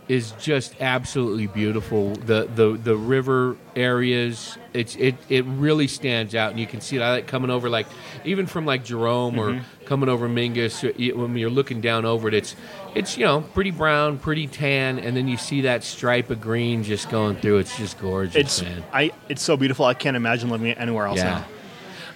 [0.09, 2.15] is just absolutely beautiful.
[2.15, 6.97] The the the river areas, it's it it really stands out, and you can see
[6.97, 7.03] it.
[7.03, 7.87] I like coming over like
[8.25, 10.83] even from like Jerome or coming over Mingus
[11.15, 12.35] when you're looking down over it.
[12.35, 12.57] It's
[12.95, 16.83] it's you know pretty brown, pretty tan, and then you see that stripe of green
[16.85, 17.59] just going through.
[17.59, 18.85] It's just gorgeous, It's man.
[18.93, 19.85] I it's so beautiful.
[19.85, 21.25] I can't imagine living anywhere else Yeah.
[21.41, 21.47] now.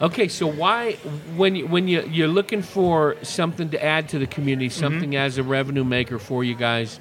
[0.07, 0.95] Okay, so why
[1.37, 4.81] when you, when you you're looking for something to add to the community, Mm-hmm.
[4.81, 6.99] something as a revenue maker for you guys,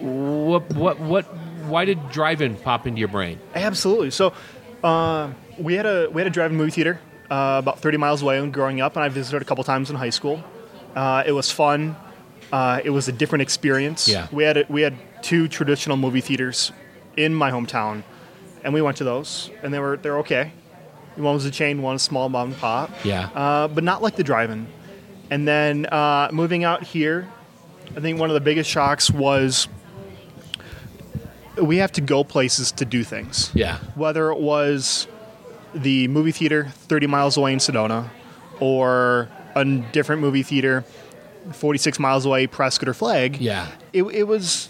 [0.00, 1.24] what what what
[1.66, 3.38] why did drive-in pop into your brain?
[3.54, 4.10] Absolutely.
[4.10, 4.32] So,
[4.82, 8.40] uh, we had a we had a drive-in movie theater uh, about 30 miles away
[8.40, 10.42] when growing up, and I visited a couple times in high school.
[10.94, 11.96] Uh, it was fun.
[12.52, 14.08] Uh, it was a different experience.
[14.08, 14.26] Yeah.
[14.32, 16.72] We had a, we had two traditional movie theaters
[17.16, 18.02] in my hometown,
[18.64, 20.52] and we went to those, and they were they're okay.
[21.16, 22.90] One was a chain, one was a small mom and pop.
[23.04, 23.28] Yeah.
[23.34, 24.66] Uh, but not like the drive-in.
[25.28, 27.28] And then uh, moving out here,
[27.96, 29.68] I think one of the biggest shocks was
[31.60, 35.06] we have to go places to do things Yeah, whether it was
[35.74, 38.10] the movie theater 30 miles away in Sedona
[38.58, 40.84] or a different movie theater
[41.52, 43.36] 46 miles away, Prescott or Flag.
[43.38, 44.68] yeah, It, it was,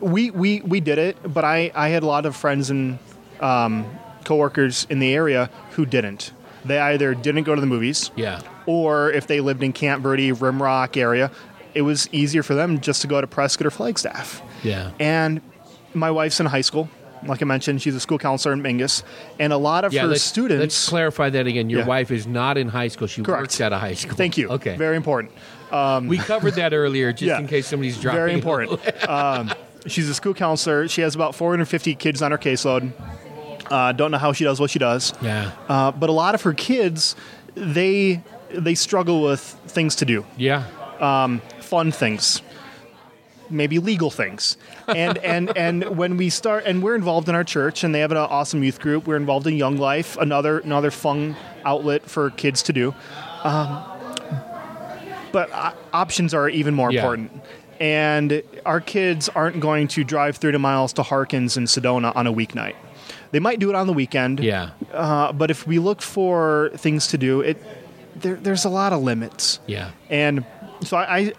[0.00, 2.98] we, we, we did it, but I, I had a lot of friends and
[3.40, 3.86] um,
[4.24, 6.32] coworkers in the area who didn't.
[6.64, 10.32] They either didn't go to the movies yeah, or if they lived in Camp Verde,
[10.32, 11.30] Rimrock area,
[11.74, 14.42] it was easier for them just to go to Prescott or Flagstaff.
[14.62, 14.90] yeah.
[15.00, 15.40] And
[15.94, 16.88] my wife's in high school.
[17.26, 19.02] Like I mentioned, she's a school counselor in Mingus,
[19.40, 20.60] and a lot of Yeah, her let's, students.
[20.60, 21.68] Let's clarify that again.
[21.68, 21.86] Your Yeah.
[21.86, 23.42] wife is not in high school; she Correct.
[23.42, 24.14] works at a high school.
[24.14, 24.48] Thank you.
[24.50, 25.32] Okay, Very important.
[26.06, 27.38] we covered that earlier, just Yeah.
[27.40, 28.18] in case somebody's dropping.
[28.18, 28.80] Very important.
[29.08, 29.50] um,
[29.86, 30.86] she's a school counselor.
[30.86, 32.92] She has about 450 kids on her caseload.
[33.68, 35.12] Uh, don't know how she does what she does.
[35.20, 37.16] Yeah, Uh, but a lot of her kids,
[37.56, 38.22] they
[38.54, 40.62] they struggle with things to do, yeah,
[41.60, 42.40] fun things,
[43.50, 44.56] maybe legal things.
[44.86, 48.10] And and and when we start, and we're involved in our church, and they have
[48.12, 49.06] an awesome youth group.
[49.06, 52.94] We're involved in Young Life, another another fun outlet for kids to do.
[53.44, 53.82] Um,
[55.32, 57.00] but uh, options are even more Yeah.
[57.00, 57.32] important.
[57.80, 62.32] And our kids aren't going to drive 30 miles to Harkins in Sedona on a
[62.32, 62.74] weeknight.
[63.30, 64.40] They might do it on the weekend.
[64.40, 67.56] yeah, Uh, but if we look for things to do, it
[68.16, 69.60] there, there's a lot of limits.
[69.66, 70.44] yeah, And
[70.82, 71.32] so I, I,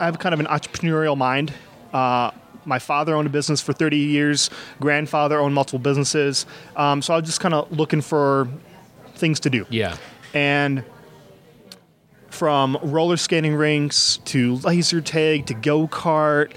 [0.00, 1.52] I have kind of an entrepreneurial mind.
[1.92, 2.30] Uh,
[2.64, 4.50] my father owned a business for 30 years.
[4.80, 6.46] Grandfather owned multiple businesses.
[6.76, 8.48] Um, so I was just kind of looking for
[9.14, 9.66] things to do.
[9.68, 9.96] yeah.
[10.32, 10.84] And
[12.30, 16.52] from roller skating rinks to laser tag to go kart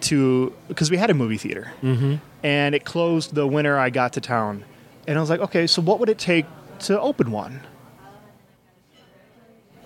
[0.00, 2.16] to because we had a movie theater mm-hmm.
[2.42, 4.64] and it closed the winter I got to town,
[5.06, 6.44] and I was like, okay, so what would it take
[6.80, 7.60] to open one?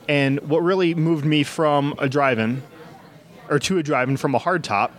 [0.09, 2.63] And what really moved me from a drive-in
[3.49, 4.91] or to a drive-in from a hardtop,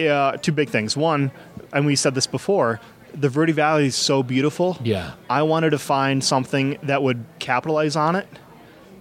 [0.00, 0.96] uh, two big things.
[0.96, 1.30] One,
[1.72, 2.80] and we said this before,
[3.14, 4.78] the Verde Valley is so beautiful.
[4.82, 5.12] Yeah.
[5.28, 8.26] I wanted to find something that would capitalize on it,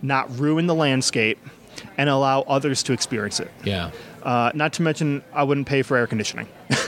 [0.02, 1.40] not ruin the landscape,
[1.98, 3.50] and allow others to experience it.
[3.64, 3.92] Yeah.
[4.24, 6.48] Uh, not to mention, I wouldn't pay for air conditioning.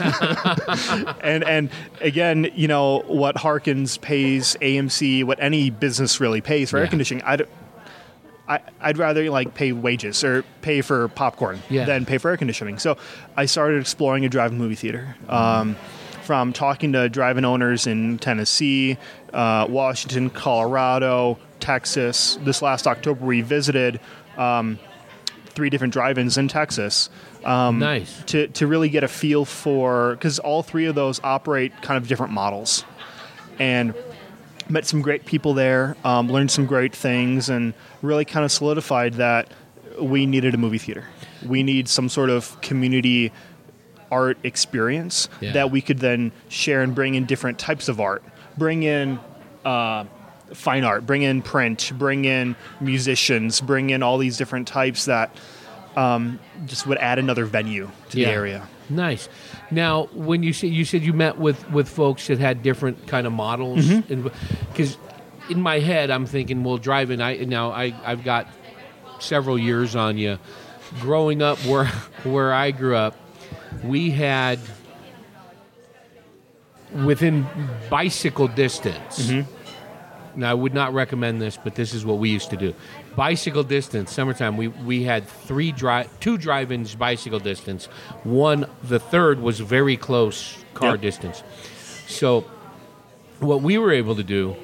[1.20, 6.78] and and again, you know what Harkins pays AMC, what any business really pays for
[6.78, 7.24] air conditioning.
[7.24, 7.48] I'd
[8.46, 11.84] I, I'd rather like pay wages or pay for popcorn Yeah.
[11.84, 12.78] than pay for air conditioning.
[12.78, 12.96] So
[13.36, 15.16] I started exploring a drive-in movie theater.
[15.28, 15.76] Um,
[16.22, 18.96] from talking to drive-in owners in Tennessee,
[19.34, 22.38] uh, Washington, Colorado, Texas.
[22.42, 24.00] This last October, we visited
[24.38, 24.78] um,
[25.48, 27.10] three different drive-ins in Texas
[27.44, 28.22] nice.
[28.24, 32.08] to, to really get a feel for because all three of those operate kind of
[32.08, 32.84] different models
[33.58, 33.94] and
[34.68, 39.14] met some great people there um, learned some great things and really kind of solidified
[39.14, 39.48] that
[40.00, 41.04] we needed a movie theater
[41.46, 43.32] We need some sort of community
[44.10, 45.52] art experience Yeah.
[45.52, 48.22] that we could then share and bring in different types of art.
[48.56, 49.18] Bring in
[49.64, 50.04] uh,
[50.52, 55.34] fine art, bring in print, bring in musicians, bring in all these different types that
[55.96, 58.26] um, just would add another venue to Yeah.
[58.28, 58.68] the area.
[58.90, 59.28] Nice.
[59.70, 63.26] Now, when you said you said you met with with folks that had different kind
[63.26, 64.28] of models, Mm-hmm.
[65.48, 67.20] In my head I'm thinking, well, driving.
[67.20, 68.48] I now I I've got
[69.18, 70.38] several years on you.
[71.00, 71.86] Growing up where
[72.24, 73.16] where I grew up,
[73.82, 74.58] we had
[77.04, 77.46] within
[77.90, 79.30] bicycle distance.
[79.30, 79.50] Mm-hmm.
[80.36, 82.74] Now, I would not recommend this, but this is what we used to do.
[83.14, 84.56] Bicycle distance, summertime.
[84.56, 87.86] We we had three drive, two drive-ins bicycle distance.
[88.24, 91.00] One, the third was very close car Yep.
[91.02, 91.42] distance.
[92.08, 92.40] So,
[93.38, 94.56] what we were able to do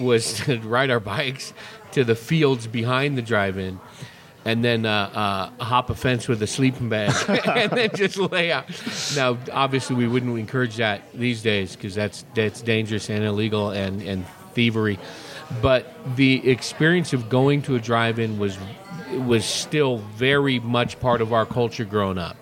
[0.00, 1.52] was to ride our bikes
[1.92, 3.80] to the fields behind the drive-in,
[4.44, 7.12] and then uh, uh, hop a fence with a sleeping bag,
[7.46, 8.66] and then just lay out.
[9.14, 14.02] Now, obviously, we wouldn't encourage that these days because that's that's dangerous and illegal and
[14.02, 14.98] and thievery.
[15.60, 18.56] But the experience of going to a drive-in was
[19.12, 22.36] was still very much part of our culture growing up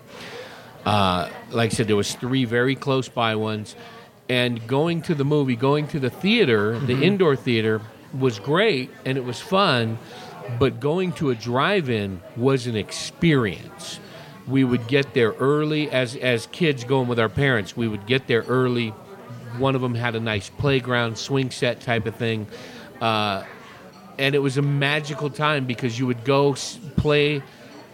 [0.88, 3.76] uh, like I said, there was three very close by ones,
[4.28, 7.80] and going to the movie, going to the theater, the indoor theater
[8.18, 9.98] was great and it was fun,
[10.58, 14.00] but going to a drive-in was an experience.
[14.46, 17.76] We would get there early as as kids going with our parents.
[17.76, 18.88] We would get there early.
[19.58, 22.46] One of them had a nice playground, swing set type of thing.
[23.00, 23.44] Uh,
[24.18, 27.42] and it was a magical time because you would go s- play,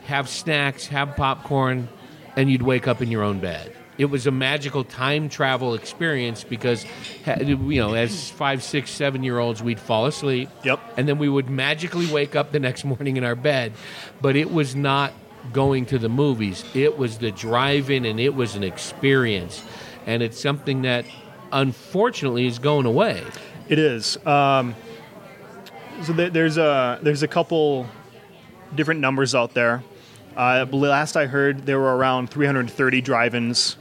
[0.05, 1.89] have snacks, have popcorn,
[2.37, 3.75] and you'd wake up in your own bed.
[3.97, 6.85] It was a magical time travel experience because,
[7.27, 10.49] you know, as five, six, seven year olds, we'd fall asleep.
[10.65, 10.81] Yep.
[10.97, 13.73] And then we would magically wake up the next morning in our bed.
[14.21, 15.13] But it was not
[15.53, 19.63] going to the movies, it was the drive in and it was an experience.
[20.07, 21.05] And it's something that
[21.53, 23.23] unfortunately is going away.
[23.69, 24.17] It is.
[24.27, 24.75] Um,
[26.03, 27.87] so there, there's a there's a couple
[28.75, 29.83] different numbers out there.
[30.37, 33.77] Uh, last I heard, there were around 330 drive-ins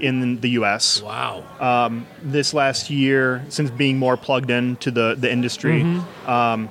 [0.00, 1.02] in the U.S.
[1.02, 1.44] Wow.
[2.22, 5.82] This last year, since being more plugged into the the industry,
[6.26, 6.68] um,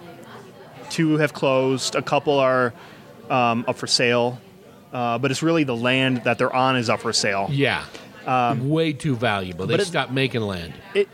[0.90, 1.96] two have closed.
[1.96, 2.74] A couple are
[3.30, 4.40] um, up for sale,
[4.94, 7.48] uh, but it's really the land that they're on is up for sale.
[7.52, 7.84] Yeah.
[8.60, 9.68] Way too valuable.
[9.68, 10.74] They Um, stopped making land.
[10.96, 11.08] It,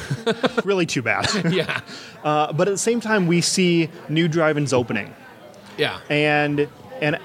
[0.64, 1.26] really too bad.
[1.52, 1.80] yeah.
[2.22, 5.14] Uh, but at the same time, we see new drive-ins opening,
[5.78, 5.98] Yeah.
[6.10, 6.68] and
[7.00, 7.18] and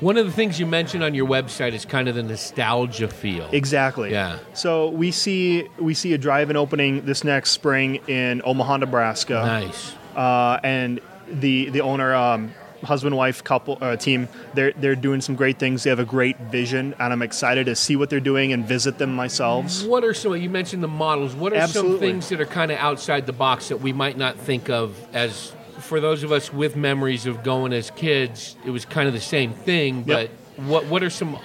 [0.00, 3.48] One of the things you mentioned on your website is kind of the nostalgia feel.
[3.52, 4.10] Exactly.
[4.12, 4.38] Yeah.
[4.54, 9.94] So we see we see a drive-in opening this next spring in Omaha, Nebraska, Nice.
[10.16, 15.34] uh, and the the owner, um, husband wife couple uh, team, they're they're doing some
[15.36, 15.82] great things.
[15.82, 18.96] They have a great vision, and I'm excited to see what they're doing and visit
[18.96, 19.84] them myself.
[19.84, 20.34] What are some?
[20.34, 21.34] You mentioned the models.
[21.34, 21.92] What are Absolutely.
[21.92, 24.96] some things that are kind of outside the box that we might not think of
[25.14, 29.14] as, for those of us with memories of going as kids, it was kind of
[29.14, 30.02] the same thing.
[30.02, 31.38] But what what are some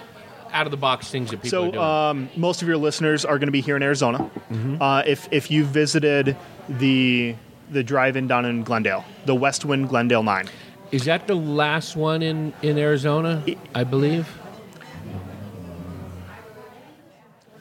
[0.52, 3.38] out of the box things that people are So um, most of your listeners are
[3.39, 4.19] going to be here in Arizona.
[4.50, 4.82] Mm-hmm.
[4.82, 6.38] Uh, if if you visited
[6.69, 7.36] the
[7.71, 10.48] the drive-in down in Glendale, the Westwind Glendale Nine.
[10.91, 13.43] is that the last one in in Arizona?
[13.74, 14.28] I believe.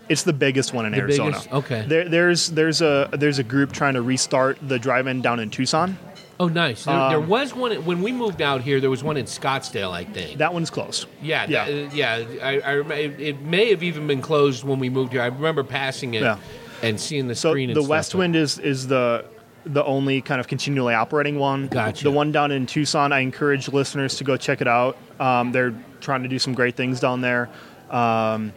[0.09, 1.31] It's the biggest one in The Arizona.
[1.31, 1.53] biggest?
[1.53, 1.85] Okay.
[1.89, 5.97] There, there's there's a there's a group trying to restart the drive-in down in Tucson.
[6.40, 6.85] Oh, nice.
[6.85, 8.81] There, there Um, was one when we moved out here.
[8.81, 10.38] There was one in Scottsdale, I think.
[10.38, 11.07] That one's closed.
[11.23, 11.68] Yeah, Yeah.
[11.68, 12.25] yeah, yeah.
[12.42, 15.23] I, I it, it may have even been closed when we moved here.
[15.23, 16.38] I remember passing it Yeah.
[16.83, 17.73] and seeing the So screen.
[17.73, 19.27] the stuff, Westwind is is the
[19.66, 21.68] the only kind of continually operating one.
[21.68, 22.03] Gotcha.
[22.05, 24.97] The one down in Tucson, I encourage listeners to go check it out.
[25.20, 27.49] Um, they're trying to do some great things down there,
[27.90, 28.53] um,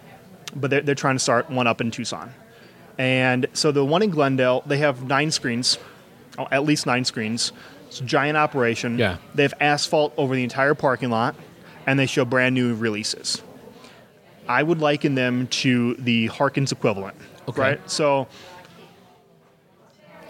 [0.55, 2.33] but they're, they're trying to start one up in Tucson.
[2.97, 5.77] And so the one in Glendale, they have nine screens,
[6.51, 7.51] at least nine screens.
[7.87, 8.97] It's a giant operation.
[8.97, 9.17] Yeah.
[9.35, 11.35] They have asphalt over the entire parking lot,
[11.85, 13.41] and they show brand new releases.
[14.47, 17.15] I would liken them to the Harkins equivalent.
[17.47, 17.61] Okay.
[17.61, 17.89] Right?
[17.89, 18.27] So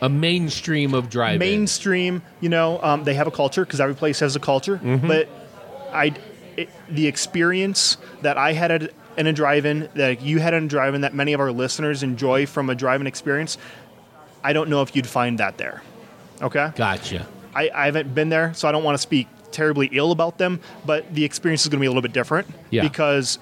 [0.02, 1.39] a mainstream of driving.
[1.39, 4.78] mainstream, you know, um, they have a culture because every place has a culture.
[4.78, 5.08] Mm-hmm.
[5.08, 5.30] But
[5.91, 6.13] I,
[6.56, 10.67] it, the experience that I had at, in a drive-in, that you had in a
[10.67, 13.58] drive-in, that many of our listeners enjoy from a drive-in experience,
[14.43, 15.82] I don't know if you'd find that there.
[16.41, 17.28] Okay, Gotcha.
[17.56, 20.60] I, I haven't been there, so I don't want to speak terribly ill about them.
[20.86, 22.84] But the experience is going to be a little bit different Yeah.
[22.84, 23.39] because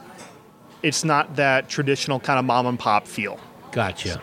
[0.84, 3.40] it's not that traditional kind of mom and pop feel.
[3.72, 4.22] Gotcha.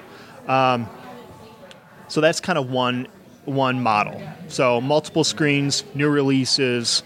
[2.08, 3.08] So that's kind of one
[3.44, 4.22] one model.
[4.48, 7.02] So multiple screens, new releases,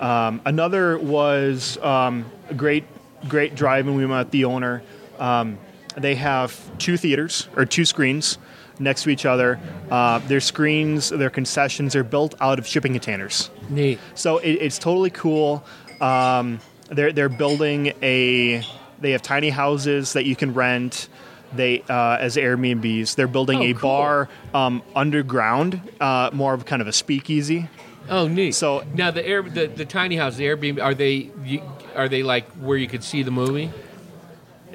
[0.00, 2.84] Um, another was um, a great,
[3.28, 3.94] great drive-in.
[3.96, 4.82] We met the owner.
[5.18, 5.58] Um,
[5.96, 8.38] they have two theaters or two screens
[8.78, 9.58] next to each other.
[9.90, 13.50] Uh, their screens, their concessions are built out of shipping containers.
[13.68, 13.98] Neat.
[14.14, 15.64] So it, it's totally cool.
[16.00, 18.62] Um, they're they're building a.
[19.00, 21.08] They have tiny houses that you can rent.
[21.54, 23.14] They uh, as Airbnbs.
[23.16, 23.80] They're building Oh, a cool.
[23.90, 27.68] bar um, underground, uh, more of kind of a speakeasy.
[28.08, 28.52] Oh, neat.
[28.54, 31.62] So- now the air, the, the tiny house, the Airbnb, are they you,
[31.94, 33.70] are they like where you could see the movie?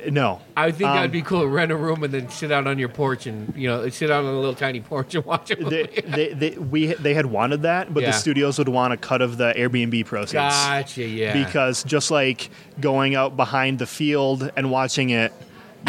[0.08, 1.42] No, I think Um, that'd be cool.
[1.42, 4.10] To rent a room and then sit out on your porch and you know sit
[4.10, 5.60] out on a little tiny porch and watch it.
[5.70, 8.12] they, they, they, we they had wanted that, but Yeah.
[8.12, 10.34] the studios would want a cut of the Airbnb proceeds.
[10.34, 11.04] gotcha.
[11.06, 11.34] Yeah.
[11.46, 15.34] Because just like going out behind the field and watching it,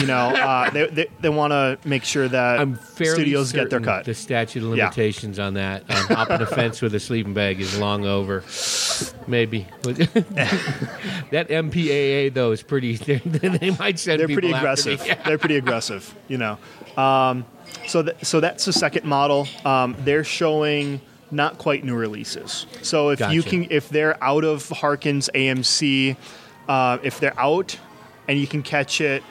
[0.01, 3.71] you know, uh, they, they, they want to make sure that I'm fairly studios get
[3.71, 4.05] their cut.
[4.05, 4.85] The statute of Yeah.
[4.85, 8.43] limitations on that on hopping a fence with a sleeping bag is long over.
[9.27, 12.97] Maybe that MPAA though is pretty.
[12.97, 14.95] They might send they're people pretty after me.
[14.95, 15.25] aggressive.
[15.25, 16.59] They're pretty aggressive, you know.
[16.97, 17.45] Um,
[17.87, 19.47] so, th- so that's the second model.
[19.65, 22.67] Um, they're showing not quite new releases.
[22.83, 26.17] So if you can, if they're out of Harkins AMC,
[26.69, 27.79] uh, if they're out,
[28.27, 29.23] and you can catch it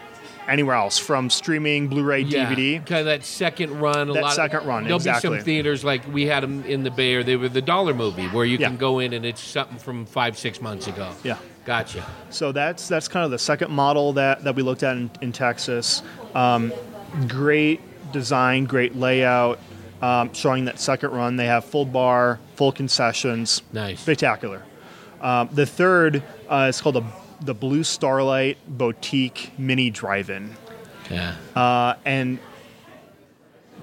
[0.47, 2.79] anywhere else from streaming, Blu-ray, Yeah, DVD.
[2.85, 4.09] kind of that second run.
[4.09, 6.91] A That lot second run, There'll be some theaters like we had them in the
[6.91, 8.67] Bay, or they were the dollar movie where you Yeah.
[8.67, 11.09] can go in and it's something from five, six months ago.
[11.23, 11.37] Yeah.
[11.65, 12.05] Gotcha.
[12.29, 15.31] So that's that's kind of the second model that, that we looked at in, in
[15.33, 16.01] Texas.
[16.33, 16.71] Um,
[17.27, 17.81] great
[18.13, 19.59] design, great layout.
[20.01, 23.63] Um, showing that second run, they have full bar, full concessions.
[23.73, 23.99] Nice.
[23.99, 24.63] spectacular.
[25.19, 27.03] Um, the third uh, is called the
[27.41, 30.55] the Blue Starlite Boutique Mini Drive-In,
[31.09, 31.35] Yeah.
[31.55, 32.39] uh, and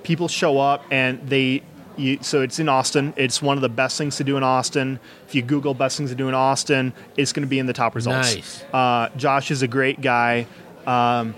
[0.03, 1.63] people show up and they.
[1.97, 3.15] You, so it's in Austin.
[3.17, 4.99] It's one of the best things to do in Austin.
[5.29, 7.73] If you Google best things to do in Austin, it's going to be in the
[7.73, 8.35] top results.
[8.35, 8.65] Nice.
[8.73, 10.49] Uh, Josh is a great guy,
[10.89, 11.37] um,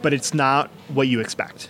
[0.00, 1.68] but it's not what you expect.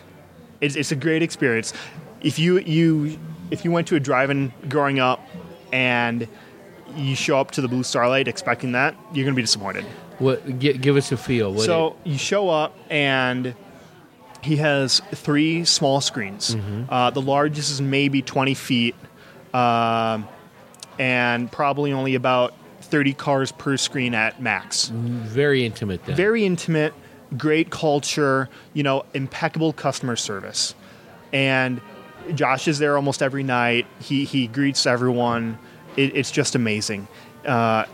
[0.61, 1.73] It's, it's a great experience.
[2.21, 3.19] If you you
[3.51, 5.19] if you went to a drive-in growing up
[5.73, 6.29] and
[6.97, 9.85] you show up to the Blue Starlite expecting that, you're going to be disappointed.
[10.19, 10.59] What?
[10.59, 11.53] Gi- give us a feel.
[11.53, 13.55] What So you show up and
[14.43, 16.55] he has three small screens.
[16.55, 16.85] Mm-hmm.
[16.89, 18.95] Uh, the largest is maybe 20 feet,
[19.53, 20.29] um,
[20.99, 24.89] and probably only about 30 cars per screen at max.
[24.89, 26.05] very intimate.
[26.05, 26.17] Then.
[26.17, 26.95] Very intimate,
[27.37, 30.75] great culture, you know, impeccable customer service.
[31.33, 31.81] And
[32.35, 33.87] Josh is there almost every night.
[34.01, 35.59] He, he greets everyone.
[35.97, 37.09] It, it's just amazing.
[37.45, 37.85] Uh,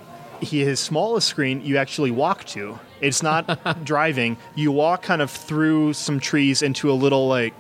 [0.41, 2.79] he, his smallest screen you actually walk to.
[3.01, 4.37] It's not driving.
[4.55, 7.55] You walk kind of through some trees into a little like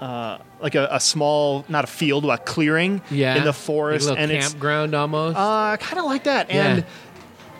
[0.00, 3.34] uh, like a, a small not a field, but a clearing yeah.
[3.34, 5.36] in the Like forest, little and it's campground almost.
[5.36, 6.50] uh, kind of like that.
[6.50, 6.66] Yeah.
[6.66, 6.84] And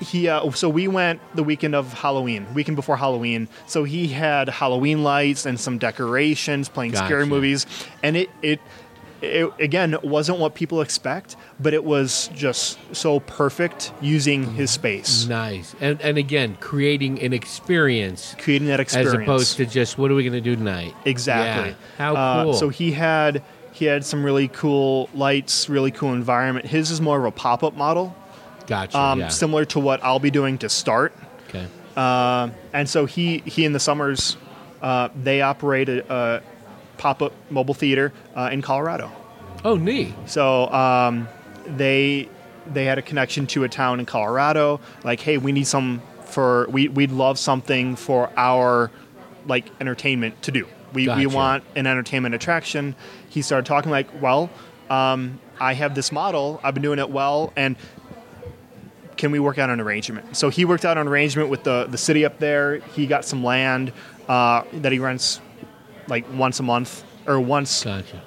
[0.01, 3.49] he, uh, so we went the weekend of Halloween, weekend before Halloween.
[3.66, 7.66] So he had Halloween lights and some decorations, playing scary movies,
[8.05, 8.61] and it, it,
[9.20, 15.26] it again wasn't what people expect, but it was just so perfect using his space,
[15.26, 15.74] nice.
[15.81, 20.14] And and again, creating an experience creating that experience as opposed to just what are
[20.14, 20.94] we going to do tonight?
[21.04, 21.70] Exactly.
[21.70, 21.76] Yeah.
[21.98, 22.54] How Uh, cool.
[22.54, 26.66] so he had he had some really cool lights, really cool environment.
[26.66, 28.14] His is more of a pop up model,
[28.66, 28.98] gotcha.
[28.98, 29.28] um, yeah.
[29.28, 31.14] similar to what I'll be doing to start.
[31.48, 31.66] okay.
[31.96, 34.37] Uh, and so he he in the summers
[34.83, 36.42] uh, they operate a, a
[36.98, 39.11] pop up mobile theater uh, in Colorado.
[39.64, 40.14] Oh, neat.
[40.26, 41.28] So um,
[41.66, 42.28] they
[42.66, 44.80] they had a connection to a town in Colorado.
[45.04, 48.90] Like, hey, we need some for we we'd love something for our
[49.46, 50.66] like entertainment to do.
[50.92, 52.94] We we want an entertainment attraction.
[53.28, 54.50] He started talking like, well,
[54.90, 56.61] um, I have this model.
[56.62, 57.76] I've been doing it well, and
[59.16, 60.37] can we work out an arrangement?
[60.37, 62.76] So he worked out an arrangement with the the city up there.
[62.78, 63.92] He got some land
[64.28, 65.40] uh, that he rents
[66.09, 68.23] like once a month or once Gotcha.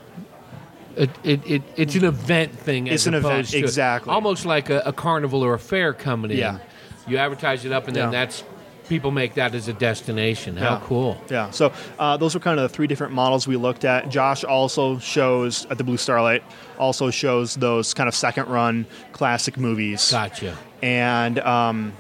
[0.96, 2.88] It, it, it, it's an event thing.
[2.88, 4.14] It's an event, to- exactly.
[4.14, 6.38] Almost like a, a carnival or a fair coming in.
[6.38, 6.60] Yeah.
[7.08, 8.20] You advertise it up, and then Yeah.
[8.26, 8.44] that's
[8.90, 10.58] people make that as a destination.
[10.58, 10.82] How Yeah.
[10.84, 11.22] cool!
[11.30, 11.50] Yeah.
[11.52, 14.10] So uh, those were kind of the three different models we looked at.
[14.10, 16.44] Josh also shows at the Blue Starlite,
[16.78, 20.58] also shows those kind of second run classic movies, Gotcha.
[20.82, 21.94] and um,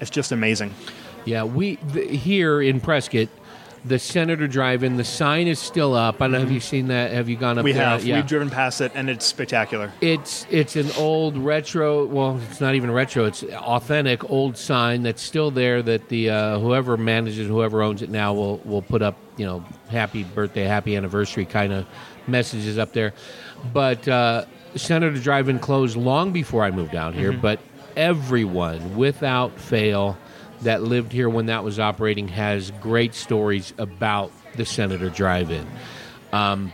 [0.00, 0.74] it's just amazing.
[1.24, 3.28] Yeah, we th- here in Prescott,
[3.84, 4.96] the Senator Drive-In.
[4.96, 6.16] The sign is still up.
[6.22, 6.38] I don't know.
[6.40, 7.12] Have you seen that?
[7.12, 7.84] Have you gone up We there?
[7.84, 8.16] have Yeah.
[8.16, 9.92] we've driven past it, and it's spectacular.
[10.00, 12.04] It's it's an old retro.
[12.06, 13.24] Well, it's not even retro.
[13.26, 15.82] It's authentic old sign that's still there.
[15.82, 19.16] That the uh, whoever manages, whoever owns it now, will will put up.
[19.36, 21.86] You know, happy birthday, happy anniversary kind of
[22.28, 23.12] messages up there.
[23.72, 24.44] But uh,
[24.76, 27.58] Senator Drive-In closed long before I moved down here, but
[27.96, 30.16] everyone, without fail,
[30.64, 35.66] that lived here when that was operating has great stories about the Senator Drive-In.
[36.32, 36.72] Um,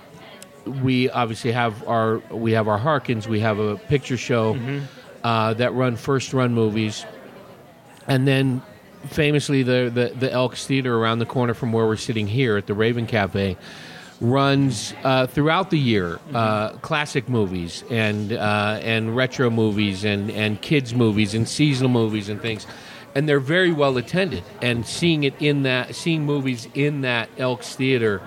[0.82, 3.28] we obviously have our we have our Harkins.
[3.28, 4.56] We have a picture show
[5.22, 7.04] uh, that run first run movies,
[8.06, 8.62] and then
[9.08, 12.66] famously the, the the Elks Theater around the corner from where we're sitting here at
[12.66, 13.56] the Raven Cafe
[14.20, 20.60] runs uh, throughout the year uh, classic movies and uh, and retro movies and and
[20.60, 22.66] kids movies and seasonal movies and things.
[23.14, 27.74] And they're very well attended, and seeing it in that, seeing movies in that Elks
[27.74, 28.22] Theater,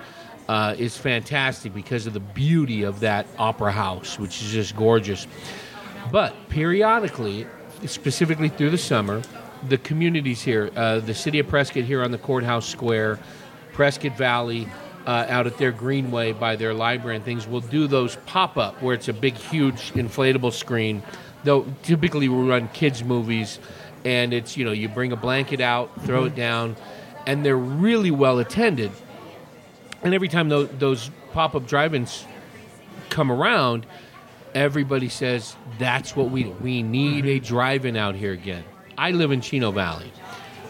[0.48, 5.26] uh, is fantastic because of the beauty of that opera house, which is just gorgeous.
[6.12, 7.46] But periodically,
[7.86, 9.22] specifically through the summer,
[9.68, 13.18] the communities here, uh, the city of Prescott here on the courthouse square,
[13.72, 14.68] Prescott Valley,
[15.06, 18.80] uh, out at their greenway by their library and things, will do those pop up
[18.82, 21.02] where it's a big, huge inflatable screen.
[21.44, 23.58] Though typically we run kids movies,
[24.04, 26.76] and it's you know you bring a blanket out, throw it down,
[27.26, 28.92] and they're really well attended.
[30.02, 32.26] And every time those, those pop up drive ins
[33.08, 33.86] come around,
[34.54, 38.64] everybody says, that's what we We need a drive in out here again.
[38.96, 40.12] I live in Chino Valley,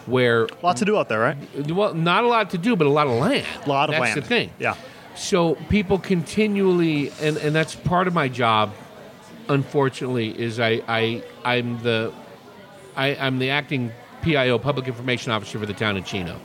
[0.05, 1.37] where, Lots to do out there, right?
[1.69, 3.45] well, not a lot to do, but a lot of land.
[3.65, 4.17] A lot of that's land.
[4.17, 4.51] the thing.
[4.57, 4.75] Yeah.
[5.15, 8.73] So people continually, and, and that's part of my job.
[9.47, 12.11] Unfortunately, is I, I I'm the
[12.95, 13.91] I, I'm the acting
[14.25, 16.39] PIO, Public Information Officer for the town of Chino.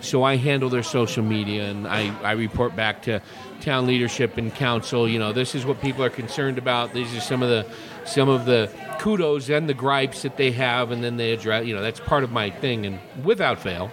[0.00, 3.20] So I handle their social media and I, I report back to
[3.60, 5.06] town leadership and council.
[5.06, 6.94] You know, this is what people are concerned about.
[6.94, 7.66] These are some of the
[8.06, 11.66] some of the kudos and the gripes that they have, and then they address.
[11.66, 12.86] You know, that's part of my thing.
[12.86, 13.90] And without fail,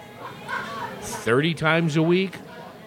[1.02, 2.38] thirty times a week,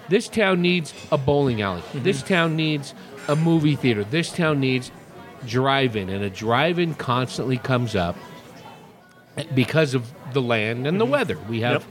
[0.09, 1.83] this town needs a bowling alley.
[1.83, 2.03] Mm-hmm.
[2.03, 2.95] This town needs
[3.29, 4.05] a movie theater.
[4.05, 4.91] This town needs
[5.47, 8.17] drive-in, and a drive-in constantly comes up
[9.55, 11.39] because of the land and the weather.
[11.49, 11.85] We have Yep.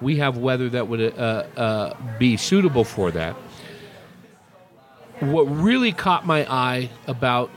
[0.00, 3.34] we have weather that would uh, uh, be suitable for that.
[5.20, 7.50] What really caught my eye about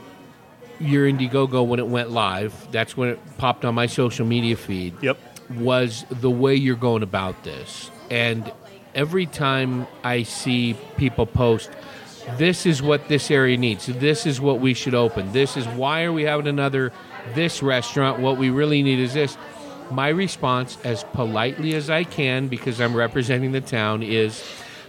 [0.78, 4.94] your Indiegogo when it went live, that's when it popped on my social media feed
[5.02, 5.18] Yep.
[5.56, 7.90] was the way you're going about this.
[8.10, 8.52] And
[8.94, 11.70] every time I see people post,
[12.36, 13.86] this is what this area needs.
[13.86, 15.32] This is what we should open.
[15.32, 16.92] This is why are we having another
[17.34, 18.20] this restaurant?
[18.20, 19.36] What we really need is this.
[19.90, 24.42] My response, as politely as I can, because I'm representing the town, is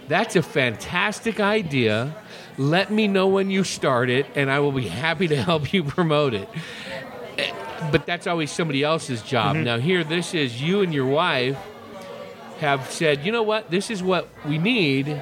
[0.08, 2.16] that's a fantastic idea.
[2.56, 5.84] Let me know when you start it, and I will be happy to help you
[5.96, 6.48] promote it
[7.90, 9.56] but that's always somebody else's job.
[9.56, 9.64] Mm-hmm.
[9.64, 11.58] Now, here, this is you and your wife
[12.58, 15.20] have said, you know what, this is what we need.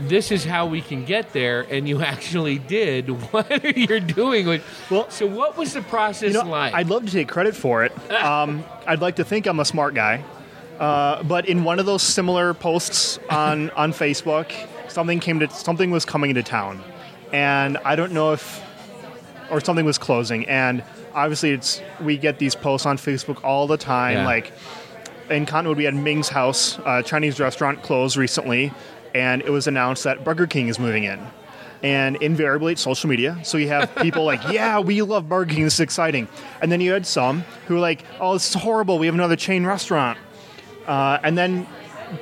[0.00, 4.46] This is how we can get there, and you actually did what are you're doing.
[4.46, 6.74] With, Well- so what was the process You know, like?
[6.74, 7.92] I'd love to take credit for it.
[8.28, 10.22] Um, I'd like to think I'm a smart guy.
[10.78, 14.52] Uh, but in one of those similar posts on, on Facebook,
[14.88, 16.82] something came to something was coming to town,
[17.32, 18.62] and I don't know if
[19.50, 20.46] or something was closing.
[20.48, 20.84] And
[21.14, 24.18] obviously, it's we get these posts on Facebook all the time.
[24.18, 24.26] Yeah.
[24.26, 24.52] Like
[25.30, 28.72] in Cottonwood, we had Ming's House, a Chinese restaurant, closed recently,
[29.14, 31.26] and it was announced that Burger King is moving in.
[31.82, 33.38] And invariably, it's social media.
[33.44, 35.64] So you have people like, "Yeah, we love Burger King.
[35.64, 36.26] This is exciting,"
[36.60, 38.98] and then you had some who were like, "Oh, this is horrible.
[38.98, 40.18] We have another chain restaurant."
[40.86, 41.66] Uh, and then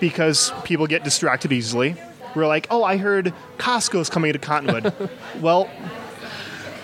[0.01, 1.97] because people get distracted easily,
[2.35, 4.93] we're like, "Oh, I heard Costco's coming to Cottonwood."
[5.41, 5.71] well,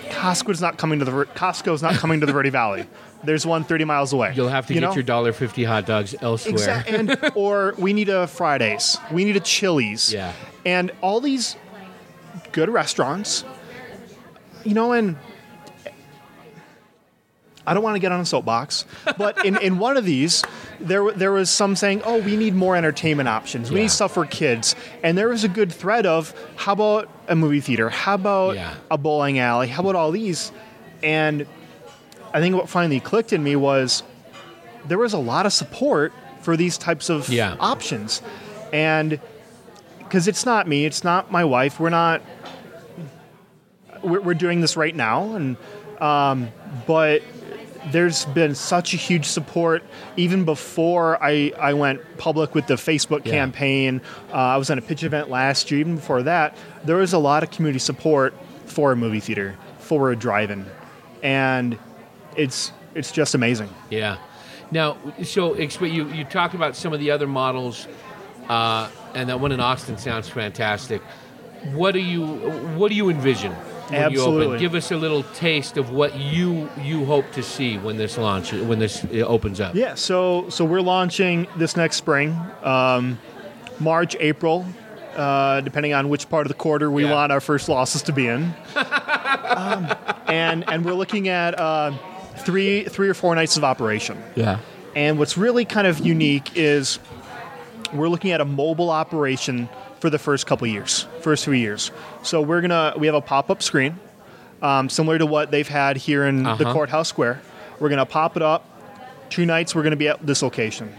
[0.09, 2.87] Costco's not coming to the Costco's not coming to the Verde Valley.
[3.23, 4.33] There's one 30 miles away.
[4.35, 4.93] You'll have to You get know?
[4.95, 6.51] your dollar fifty hot dogs elsewhere.
[6.53, 8.97] Exact- and or we need a Fridays.
[9.11, 10.11] We need a Chili's.
[10.13, 10.33] Yeah.
[10.65, 11.55] And all these
[12.51, 13.43] good restaurants,
[14.63, 15.15] you know, and
[17.65, 18.83] I don't want to get on a soapbox,
[19.17, 20.43] but in, in one of these,
[20.81, 23.69] there there was some saying, "Oh, we need more entertainment options.
[23.71, 23.83] We Yeah.
[23.83, 27.61] need stuff for kids." And there was a good thread of, "How about a movie
[27.61, 27.89] theater?
[27.89, 28.73] How about Yeah.
[28.91, 29.69] a bowling alley?
[29.69, 30.51] How about all these?"
[31.01, 31.45] And
[32.33, 34.03] I think what finally clicked in me was
[34.87, 36.11] there was a lot of support
[36.41, 37.55] for these types of Yeah.
[37.59, 38.21] options,
[38.73, 39.19] and
[39.99, 41.79] because it's not me, it's not my wife.
[41.79, 42.21] We're not.
[44.03, 45.55] We're, we're doing this right now, and
[46.01, 46.49] um,
[46.85, 47.21] but
[47.91, 49.83] there's been such a huge support
[50.15, 53.31] even before I, I went public with the Facebook Yeah.
[53.33, 54.01] campaign.
[54.31, 55.81] Uh, I was at a pitch event last year.
[55.81, 56.55] Even before that,
[56.85, 58.33] there was a lot of community support
[58.65, 60.65] for a movie theater, for a drive-in,
[61.21, 61.77] and
[62.37, 63.69] it's it's just amazing.
[63.89, 64.17] Yeah.
[64.71, 67.87] Now, so you you talked about some of the other models,
[68.49, 71.01] uh, and that one in Austin sounds fantastic.
[71.73, 72.25] What do you
[72.77, 73.53] what do you envision?
[73.89, 74.45] when you Absolutely.
[74.47, 74.59] open.
[74.59, 78.63] Give us a little taste of what you you hope to see when this launches
[78.63, 79.75] when this opens up.
[79.75, 83.19] Yeah, so so we're launching this next spring, um,
[83.79, 84.65] March, April,
[85.15, 87.11] uh, depending on which part of the quarter we Yeah.
[87.13, 88.53] want our first losses to be in.
[88.75, 89.93] um,
[90.27, 91.91] and and we're looking at uh,
[92.45, 94.17] three three or four nights of operation.
[94.35, 94.59] Yeah.
[94.95, 96.99] And what's really kind of unique is
[97.93, 99.69] we're looking at a mobile operation
[99.99, 101.91] for the first couple years, first three years.
[102.23, 103.97] So we're gonna we have a pop up screen,
[104.61, 106.73] um, similar to what they've had here in the Uh-huh.
[106.73, 107.41] courthouse square.
[107.79, 108.69] We're gonna pop it up.
[109.29, 110.93] Two nights we're gonna be at this location.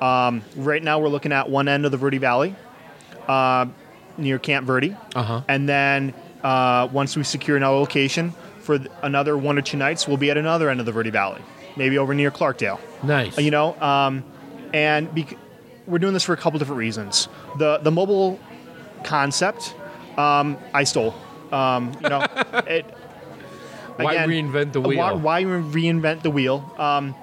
[0.00, 2.54] Um, right now we're looking at one end of the Verde Valley,
[3.26, 3.66] uh,
[4.18, 5.40] near Camp Verde, Uh-huh.
[5.48, 6.12] and then
[6.42, 8.32] uh, once we secure another location
[8.64, 11.42] for another one or two nights, we'll be at another end of the Verde Valley,
[11.76, 12.80] maybe over near Clarkdale.
[13.02, 13.38] Nice.
[13.38, 14.24] You know, um,
[14.72, 15.36] and bec-
[15.86, 17.28] we're doing this for a couple different reasons.
[17.58, 18.40] The the mobile
[19.04, 19.74] concept,
[20.16, 21.14] um, I stole.
[21.52, 22.26] Um, you know,
[22.66, 22.86] it.
[23.96, 25.18] Why reinvent the wheel?
[25.18, 26.64] why reinvent the wheel?
[26.78, 27.14] Um,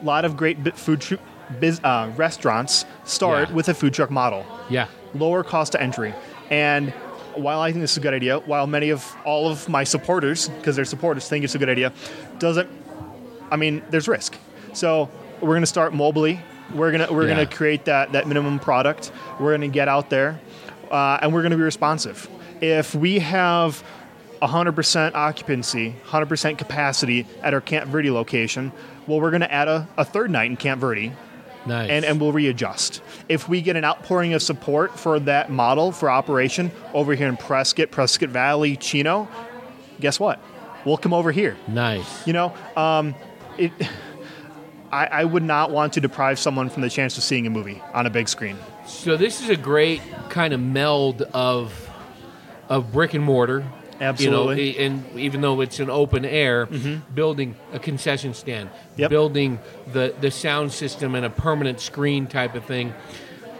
[0.00, 1.18] a lot of great food tru-
[1.58, 3.54] biz, uh, restaurants start Yeah.
[3.54, 4.86] with a food truck model yeah.
[5.14, 6.14] lower cost to entry.
[6.50, 6.92] And
[7.36, 10.48] while I think this is a good idea, while many of all of my supporters,
[10.48, 11.92] because they're supporters, think it's a good idea,
[12.38, 12.68] doesn't.
[13.50, 14.36] I mean, there's risk.
[14.72, 15.08] So
[15.40, 16.40] we're going to start mobily.
[16.74, 17.34] We're gonna we're Yeah.
[17.34, 19.12] gonna create that that minimum product.
[19.38, 20.40] We're going to get out there,
[20.90, 22.28] uh, and we're going to be responsive.
[22.60, 23.82] If we have
[24.40, 28.72] 100% occupancy, 100% capacity at our Camp Verde location,
[29.06, 31.12] well, we're going to add a, a third night in Camp Verde
[31.66, 31.90] Nice.
[31.90, 33.02] and, and we'll readjust.
[33.28, 37.36] If we get an outpouring of support for that model for operation over here in
[37.36, 39.28] Prescott, Prescott Valley, Chino,
[40.00, 40.40] guess what?
[40.84, 41.56] We'll come over here.
[41.68, 42.26] nice.
[42.26, 43.14] You know, um,
[43.58, 43.72] it.
[44.92, 47.82] I, I would not want to deprive someone from the chance of seeing a movie
[47.94, 48.58] on a big screen.
[48.86, 51.88] So this is a great kind of meld of
[52.68, 53.64] of brick and mortar.
[54.02, 54.72] Absolutely.
[54.72, 56.66] You know, and even though it's an open air,
[57.14, 59.10] building a concession stand, Yep.
[59.10, 59.58] building
[59.92, 62.92] the the sound system and a permanent screen type of thing.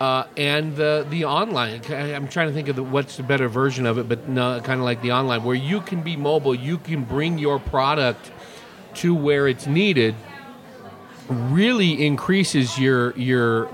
[0.00, 3.86] Uh, and the the online, I'm trying to think of the, what's the better version
[3.86, 6.76] of it, but no, kind of like the online, where you can be mobile, you
[6.78, 8.32] can bring your product
[8.94, 10.16] to where it's needed,
[11.28, 13.68] really increases your your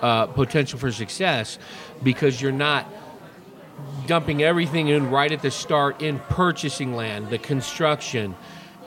[0.00, 1.58] uh, potential for success
[2.02, 2.86] because you're not
[4.06, 8.34] dumping everything in right at the start in purchasing land, the construction,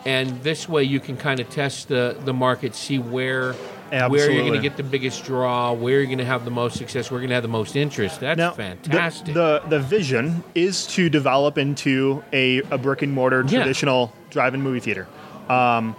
[0.05, 3.53] and this way you can kind of test the the market, see where.
[3.89, 6.75] Where you're going to get the biggest draw, where you're going to have the most
[6.77, 8.19] success, where you're going to have the most interest.
[8.19, 9.33] That's Now, the- fantastic.
[9.33, 13.59] The, the vision is to develop into a, a brick and mortar Yeah.
[13.61, 15.07] traditional drive-in movie theater,
[15.47, 15.95] um,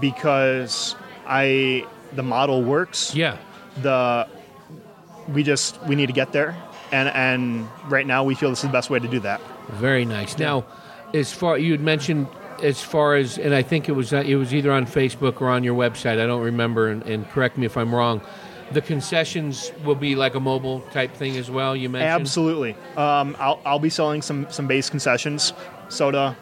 [0.00, 3.14] because I the model works.
[3.14, 3.36] yeah.
[3.82, 4.26] the
[5.28, 6.56] we just we need to get there
[6.92, 10.04] and and right now we feel this is the best way to do that Very
[10.04, 10.38] nice.
[10.38, 10.64] Now,
[11.12, 12.28] as far you had mentioned,
[12.62, 15.48] as far as, and I think it was uh, it was either on Facebook or
[15.48, 16.20] on your website.
[16.20, 18.20] I don't remember, and, and correct me if I'm wrong.
[18.72, 21.76] The concessions will be like a mobile type thing as well.
[21.76, 25.52] You mentioned absolutely um, I'll, I'll be selling some some base concessions
[25.88, 26.36] soda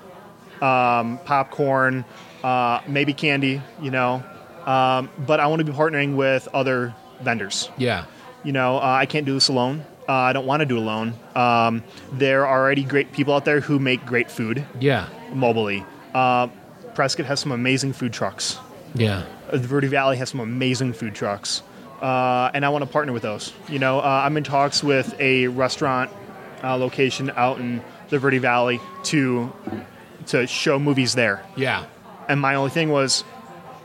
[0.62, 2.04] um, popcorn
[2.42, 4.22] uh, maybe candy you know
[4.64, 8.06] um, but i want to be partnering with other vendors Yeah,
[8.42, 9.84] You know, uh, I can't do this alone.
[10.08, 11.14] Uh, I don't want to do it alone.
[11.34, 11.82] Um,
[12.12, 15.84] there are already great people out there who make great food yeah, mobily.
[16.14, 16.48] Uh,
[16.94, 18.58] Prescott has some amazing food trucks.
[18.94, 19.24] yeah.
[19.50, 21.62] Uh, The Verde Valley has some amazing food trucks,
[22.02, 23.52] uh, and I want to partner with those.
[23.68, 26.10] You know, uh, I'm in talks with a restaurant
[26.62, 29.52] uh, location out in the Verde Valley to
[30.26, 31.42] to show movies there.
[31.56, 31.84] Yeah,
[32.28, 33.24] And my only thing was,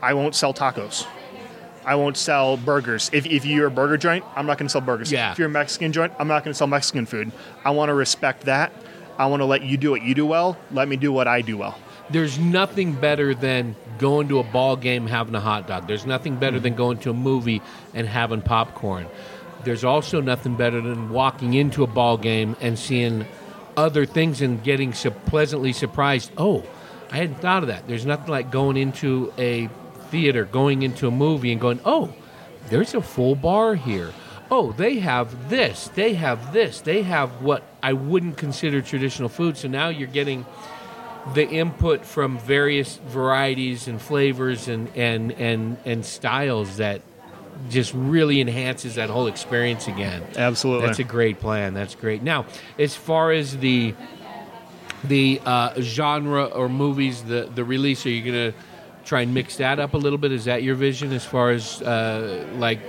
[0.02, 1.06] I won't sell tacos.
[1.86, 3.10] I won't sell burgers.
[3.14, 5.12] If, if you're a burger joint, I'm not going to sell burgers.
[5.12, 5.32] Yeah.
[5.32, 7.32] If you're a Mexican joint, I'm not going to sell Mexican food.
[7.64, 8.72] I want to respect that.
[9.18, 10.58] I want to let you do what you do well.
[10.72, 11.78] Let me do what I do well.
[12.10, 15.88] There's nothing better than going to a ball game having a hot dog.
[15.88, 16.82] There's nothing better than mm-hmm.
[16.82, 17.62] going to a movie
[17.94, 19.08] and having popcorn.
[19.64, 23.26] There's also nothing better than walking into a ball game and seeing
[23.76, 26.32] other things and getting so pleasantly surprised.
[26.38, 26.66] Oh,
[27.12, 27.88] I hadn't thought of that.
[27.88, 29.70] There's nothing like going into a
[30.10, 32.14] theater, going into a movie and going, "Oh,
[32.70, 34.12] there's a full bar here."
[34.52, 35.90] Oh, they have this.
[35.94, 36.82] They have this.
[36.82, 39.58] They have what I wouldn't consider traditional food.
[39.58, 40.46] So now you're getting
[41.34, 47.02] the input from various varieties and flavors and and and and styles that
[47.70, 50.24] just really enhances that whole experience again.
[50.36, 50.88] Absolutely.
[50.88, 51.74] That's a great plan.
[51.74, 52.24] That's great.
[52.24, 52.46] Now,
[52.78, 53.94] as far as the
[55.04, 58.54] the uh, genre or movies, the the release, are you gonna
[59.10, 60.32] try and mix that up a little bit?
[60.32, 62.80] Is that your vision as far as uh, like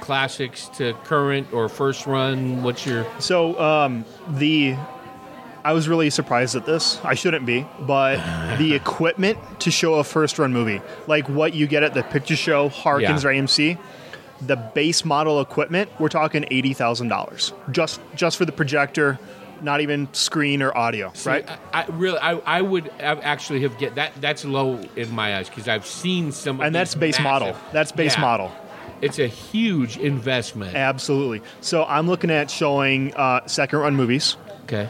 [0.00, 2.62] classics to current or first run?
[2.62, 4.76] What's your So um, the
[5.64, 7.00] I was really surprised at this.
[7.04, 8.16] I shouldn't be, but
[8.58, 12.36] the equipment to show a first run movie, like what you get at the picture
[12.36, 13.30] show, Harkins Yeah.
[13.30, 13.78] or AMC,
[14.42, 19.18] the base model equipment, we're talking eighty thousand dollars just just for the projector,
[19.62, 21.48] not even screen or audio, right?
[21.72, 24.12] I, I really, I, I would actually have get that.
[24.20, 27.56] That's low in my eyes because I've seen some, of and that's base model.
[27.72, 28.20] That's base Yeah.
[28.22, 28.52] model.
[29.00, 30.74] It's a huge investment.
[30.76, 31.40] Absolutely.
[31.62, 34.36] So I'm looking at showing uh, second run movies.
[34.64, 34.88] Okay.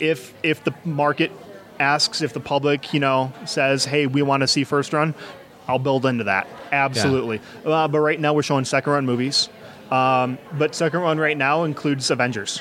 [0.00, 1.32] if if the market
[1.80, 5.14] asks if the public you know says hey we want to see first run
[5.68, 9.48] i'll build into that absolutely uh, but right now we're showing second run movies
[9.90, 12.60] um, but second run right now includes avengers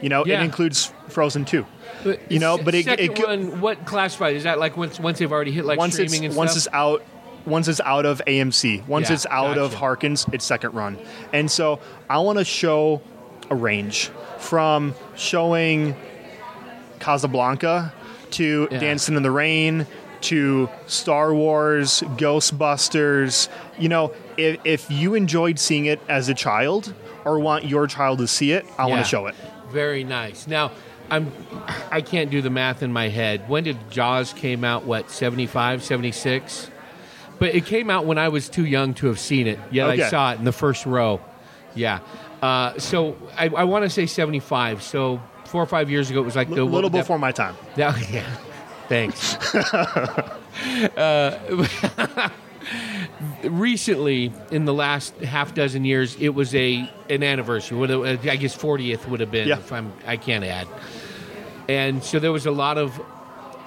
[0.00, 0.40] you know Yeah.
[0.40, 1.64] it includes frozen 2
[2.04, 4.58] But You know, but it- second it one, what classified is that?
[4.58, 6.66] Like once once they've already hit like once it's streaming and once stuff.
[6.66, 7.02] it's out
[7.46, 9.72] once it's out of AMC, once Yeah, it's out of.
[9.74, 10.98] Harkins, it's second run.
[11.32, 11.80] And so
[12.10, 13.00] I want to show
[13.50, 15.96] a range from showing
[17.00, 17.92] Casablanca
[18.32, 18.78] to Yeah.
[18.78, 19.86] Dancing in the Rain
[20.22, 23.48] to Star Wars, Ghostbusters.
[23.78, 26.92] You know, if, if you enjoyed seeing it as a child
[27.24, 29.34] or want your child to see it, I want to show it.
[29.70, 30.46] Very nice.
[30.46, 30.72] Now,
[31.10, 31.32] I'm
[31.90, 33.48] I can't do the math in my head.
[33.48, 34.84] When did Jaws came out?
[34.84, 36.70] What 75, 76?
[37.38, 39.58] But it came out when I was too young to have seen it.
[39.70, 40.02] Yet Okay.
[40.02, 41.20] I saw it in the first row.
[41.74, 42.00] Yeah.
[42.42, 44.82] Uh, so I, I want to say 75.
[44.82, 47.32] So four or five years ago, it was like A the little that- before my
[47.32, 47.54] time.
[47.76, 48.36] that, yeah.
[48.88, 49.34] Thanks.
[50.96, 52.30] uh,
[53.42, 57.78] recently, in the last half dozen years, it was a an anniversary.
[57.78, 59.48] I guess 40th would have been.
[59.48, 59.58] Yeah.
[59.58, 60.68] If I'm, I can't add.
[61.68, 63.00] And so there was a lot of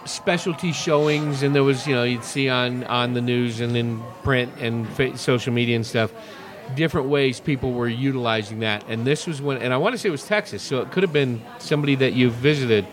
[0.05, 4.01] specialty showings, and there was you know you'd see on on the news and in
[4.23, 6.11] print and fa- social media and stuff.
[6.75, 10.07] Different ways people were utilizing that, and this was when, and I want to say
[10.07, 12.87] it was Texas, so it could have been somebody that you visited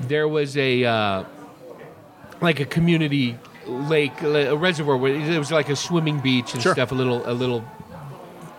[0.00, 1.24] there was a uh,
[2.40, 3.36] like a community
[3.68, 6.72] lake, a reservoir where it was like a swimming beach and Sure.
[6.74, 7.64] stuff, a little, a little,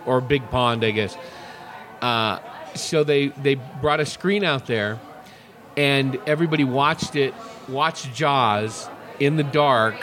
[0.06, 1.16] or a big pond, I guess.
[2.00, 2.38] Uh,
[2.74, 4.98] so they they brought a screen out there,
[5.76, 7.34] and everybody watched it,
[7.68, 8.88] watched Jaws
[9.18, 9.96] in the dark,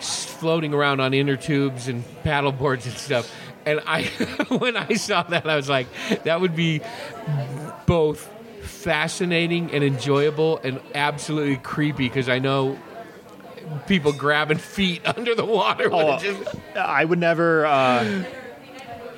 [0.00, 3.32] floating around on inner tubes and paddle boards and stuff.
[3.64, 4.04] And I,
[4.48, 5.86] when I saw that, I was like,
[6.24, 6.80] that would be
[7.86, 8.28] both
[8.62, 12.78] fascinating and enjoyable and absolutely creepy because I know
[13.86, 15.88] people grabbing feet under the water.
[15.92, 17.66] Oh, just- I would never.
[17.66, 18.24] Uh,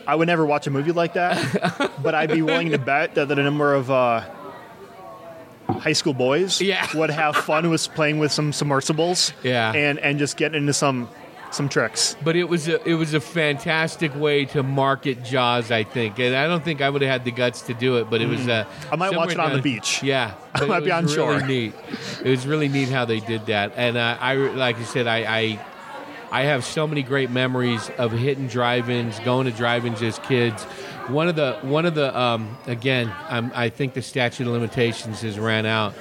[0.07, 3.29] I would never watch a movie like that, but I'd be willing to bet that
[3.29, 4.23] the number of uh,
[5.69, 6.87] high school boys Yeah.
[6.95, 9.73] would have fun with playing with some submersibles, Yeah.
[9.73, 11.09] and and just getting into some
[11.53, 12.17] some tricks.
[12.23, 16.35] but it was a it was a fantastic way to market Jaws, I think, and
[16.35, 18.49] I don't think I would have had the guts to do it, but it was.
[18.49, 20.03] Uh, I might watch it on the beach.
[20.03, 21.41] Yeah, but might it be on really shore.
[21.41, 21.75] Neat.
[22.25, 25.19] It was really neat how they did that, and uh, I like I said, I.
[25.19, 25.67] I
[26.33, 30.63] I have so many great memories of hitting drive-ins, going to drive-ins as kids.
[31.09, 35.21] One of the one of the um, again, um, I think the statute of limitations
[35.21, 35.93] has ran out.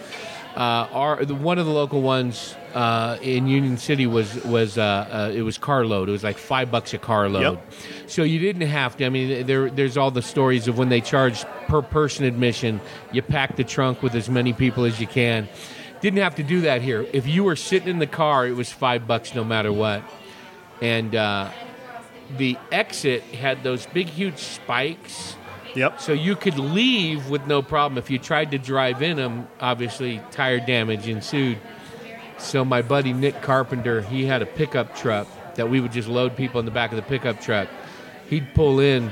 [0.56, 4.84] Uh, our the, one of the local ones uh, in Union City was was uh,
[4.84, 6.10] uh, it was carload.
[6.10, 7.42] It was like five bucks a carload.
[7.42, 7.74] Yep.
[8.08, 9.06] So you didn't have to.
[9.06, 12.82] I mean, there there's all the stories of when they charged per person admission.
[13.14, 15.48] You pack the trunk with as many people as you can.
[16.02, 17.06] Didn't have to do that here.
[17.14, 20.04] If you were sitting in the car, it was five bucks no matter what.
[20.82, 21.52] And uh,
[22.38, 25.36] the exit had those big, huge spikes.
[25.76, 26.02] Yep.
[26.02, 27.98] So you could leave with no problem.
[27.98, 31.58] If you tried to drive in them, obviously tire damage ensued.
[32.38, 36.36] So my buddy Nick Carpenter, he had a pickup truck that we would just load
[36.36, 37.68] people in the back of the pickup truck.
[38.30, 39.12] He'd pull in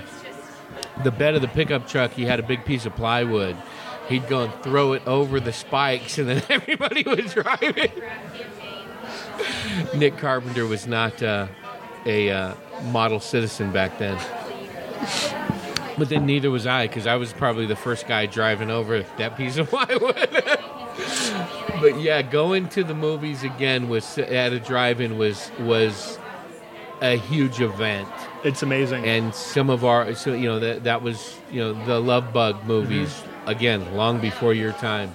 [1.03, 2.11] the bed of the pickup truck.
[2.11, 3.55] He had a big piece of plywood.
[4.07, 7.93] He'd go and throw it over the spikes, and then everybody would drive it.
[9.95, 11.47] Nick Carpenter was not uh,
[12.05, 12.55] a uh,
[12.91, 14.17] model citizen back then.
[15.99, 19.35] But then neither was I, because I was probably the first guy driving over that
[19.35, 20.15] piece of plywood.
[21.81, 26.17] but yeah, going to the movies again was at a drive-in was was
[27.01, 28.09] a huge event,
[28.43, 29.05] It's amazing.
[29.05, 32.65] and some of our so you know that that was you know the Love Bug
[32.65, 33.49] movies mm-hmm.
[33.49, 35.13] again long before your time.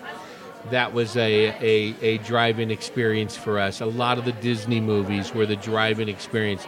[0.71, 3.83] That was a, a, a drive-in experience for us.
[3.83, 6.67] A lot of the Disney movies were the drive-in experience.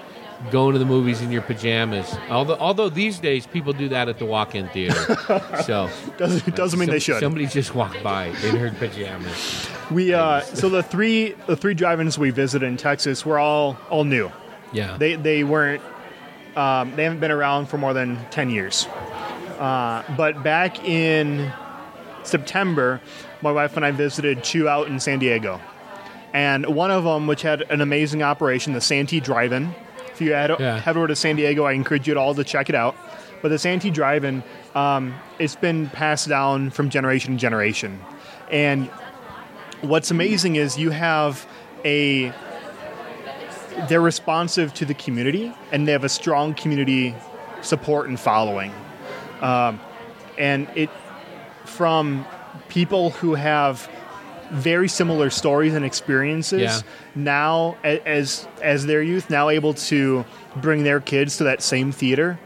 [0.51, 2.15] Going to the movies in your pajamas.
[2.29, 4.95] Although, although these days people do that at the walk-in theater.
[5.65, 7.21] so doesn't doesn't mean some- they should.
[7.21, 9.67] Somebody just walked by in her pajamas.
[9.91, 14.05] we uh, so the three the three drive-ins we visited in Texas were all all
[14.05, 14.31] new.
[14.73, 14.97] Yeah.
[14.99, 15.83] They they weren't
[16.55, 18.87] um, they haven't been around for more than ten years.
[19.59, 21.51] Uh, but back in
[22.25, 23.01] September,
[23.41, 25.61] my wife and I visited Chew Out in San Diego.
[26.35, 29.75] And one of them, which had an amazing operation, the Santee Drive-In.
[30.17, 30.81] If you head, Yeah.
[30.81, 32.97] head over to San Diego, I encourage you all to check it out.
[33.43, 34.43] But the Santee Drive-In,
[34.75, 38.01] um, it's been passed down from generation to generation.
[38.51, 38.89] And
[39.83, 41.47] what's amazing is you have
[41.85, 42.33] a
[43.91, 47.15] they're responsive to the community and they have a strong community
[47.61, 48.73] support and following
[49.43, 49.79] um,
[50.39, 50.89] and it
[51.67, 52.25] from
[52.71, 53.87] people who have
[54.51, 56.81] very similar stories and experiences Yeah.
[57.15, 60.25] now as as their youth now able to
[60.57, 62.39] bring their kids to that same theater.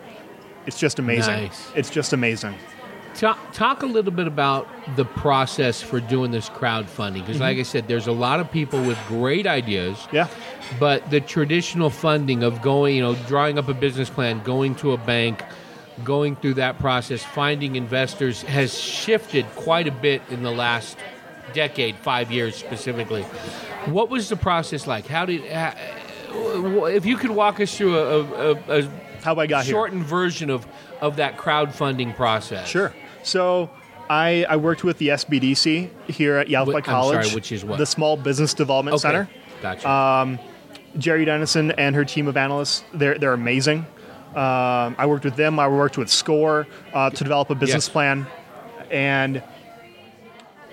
[0.66, 1.44] It's just amazing.
[1.44, 1.72] Nice.
[1.74, 2.55] it's just amazing.
[3.14, 7.61] Talk, talk a little bit about the process for doing this crowdfunding because, like mm-hmm.
[7.61, 10.28] I said, there's a lot of people with great ideas, yeah.
[10.78, 14.92] but the traditional funding of going, you know, drawing up a business plan, going to
[14.92, 15.42] a bank,
[16.05, 20.96] going through that process, finding investors has shifted quite a bit in the last
[21.53, 23.22] decade, five years specifically.
[23.86, 25.07] What was the process like?
[25.07, 28.90] How did, if you could walk us through a, a, a,
[29.22, 30.66] how I got here shortened version of,
[31.01, 32.68] of that crowdfunding process?
[32.68, 32.94] Sure.
[33.22, 33.70] So
[34.09, 37.24] I, I worked with the SBDC here at Yavapai College.
[37.26, 37.78] sorry, which is what?
[37.78, 39.01] The Small Business Development Okay.
[39.03, 39.28] Center.
[39.62, 40.38] Gotcha.
[40.98, 43.86] Jerry Dennison and her team of analysts, they're, they're amazing.
[44.34, 45.59] Um, I worked with them.
[45.59, 47.92] I worked with SCORE uh, to develop a business Yes.
[47.92, 48.26] plan
[48.90, 49.42] and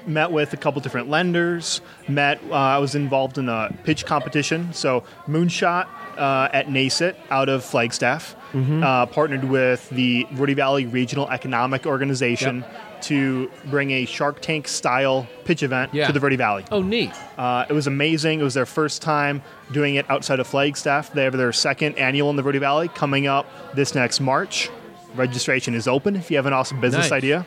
[0.07, 1.81] met with a couple different lenders.
[2.07, 4.73] Met, uh, I was involved in a pitch competition.
[4.73, 5.87] So Moonshot
[6.17, 8.81] uh, at NACET out of Flagstaff Mm-hmm.
[8.81, 12.63] uh, partnered with the Verde Valley Regional Economic Organization
[13.01, 16.07] to bring a Shark Tank style pitch event Yeah.
[16.07, 16.63] to the Verde Valley.
[16.71, 17.11] oh, neat.
[17.37, 18.39] Uh, it was amazing.
[18.39, 19.41] It was their first time
[19.73, 21.11] doing it outside of Flagstaff.
[21.11, 23.45] They have their second annual in the Verde Valley coming up
[23.75, 24.69] this next March.
[25.13, 27.17] Registration is open if you have an awesome business Nice.
[27.17, 27.45] idea.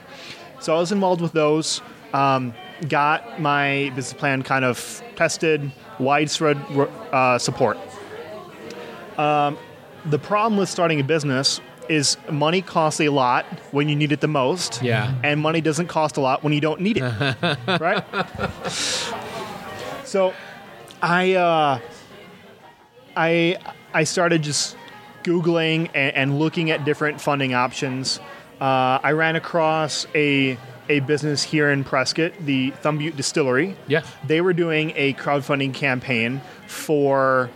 [0.60, 1.80] So I was involved with those.
[2.12, 2.54] Um,
[2.88, 6.56] got my business plan kind of tested, widespread
[7.12, 7.78] uh, support.
[9.18, 9.58] Um,
[10.06, 14.20] the problem with starting a business is money costs a lot when you need it
[14.20, 14.82] the most.
[14.82, 15.12] Yeah.
[15.22, 17.02] And money doesn't cost a lot when you don't need it.
[17.80, 18.04] right?
[20.04, 20.32] So
[21.02, 21.80] I uh,
[23.16, 23.58] I
[23.92, 24.76] I started just
[25.22, 28.20] googling and, and looking at different funding options.
[28.60, 30.58] Uh, I ran across a
[30.90, 33.76] a business here in Prescott, the Thumb Butte Distillery.
[33.86, 34.02] Yeah.
[34.26, 37.48] They were doing a crowdfunding campaign for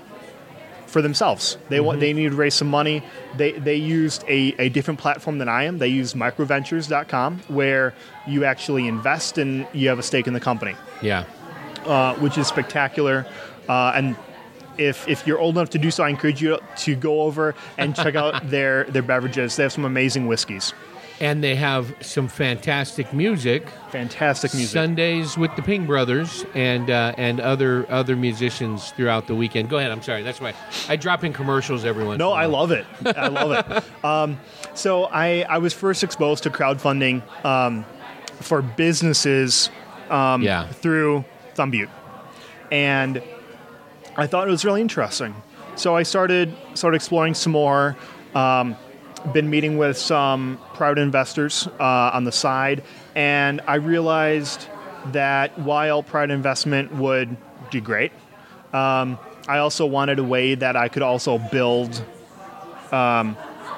[0.86, 1.58] for themselves.
[1.70, 3.02] They want they needed to raise some money.
[3.36, 5.78] They they used a, a different platform than I am.
[5.78, 7.94] They used microventures.com where
[8.28, 11.24] you actually invest and you have a stake in the company Yeah.
[11.84, 13.26] uh, which is spectacular.
[13.68, 14.16] Uh, and
[14.78, 17.94] if, if you're old enough to do so, I encourage you to go over and
[17.96, 19.56] check out their, their beverages.
[19.56, 20.74] They have some amazing whiskeys.
[21.20, 23.68] And they have some fantastic music.
[23.90, 24.72] Fantastic music.
[24.72, 29.68] Sundays with the Ping Brothers and uh, and other other musicians throughout the weekend.
[29.70, 29.92] Go ahead.
[29.92, 30.22] I'm sorry.
[30.24, 30.54] That's why
[30.88, 32.18] I drop in commercials every once.
[32.18, 32.84] No, I love it.
[33.04, 33.84] I love it.
[34.04, 34.38] Um,
[34.74, 37.84] so I, I was first exposed to crowdfunding um,
[38.40, 39.70] for businesses
[40.10, 40.66] um, Yeah.
[40.68, 41.88] through Thumb Butte.
[42.72, 43.22] And
[44.16, 45.34] I thought it was really interesting.
[45.76, 47.96] So I started started exploring some more.
[48.34, 48.76] Um,
[49.32, 52.82] been meeting with some private investors uh, on the side,
[53.14, 54.66] and I realized
[55.12, 57.36] that while private investment would
[57.70, 58.12] do great,
[58.72, 59.18] um,
[59.48, 62.04] I also wanted a way that I could also build
[62.92, 63.36] um,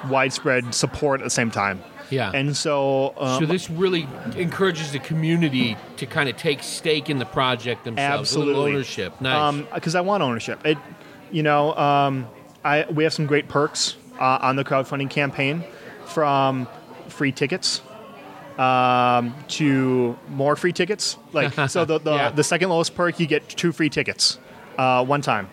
[0.08, 1.82] widespread support at the same time.
[2.10, 2.30] Yeah.
[2.32, 7.18] And so, um, so this really encourages the community to kind of take stake in
[7.18, 8.30] the project themselves.
[8.30, 8.72] Absolutely.
[8.72, 9.20] ownership.
[9.20, 9.64] Nice.
[9.74, 10.64] because I want ownership.
[10.64, 10.78] It,
[11.32, 12.28] you know, um,
[12.64, 15.64] I we have some great perks uh, on the crowdfunding campaign,
[16.06, 16.66] from
[17.08, 17.82] free tickets
[18.58, 21.16] um, to more free tickets.
[21.32, 22.30] Like so, the the, Yeah.
[22.30, 24.38] the second lowest perk you get two free tickets
[24.78, 25.48] uh, one time.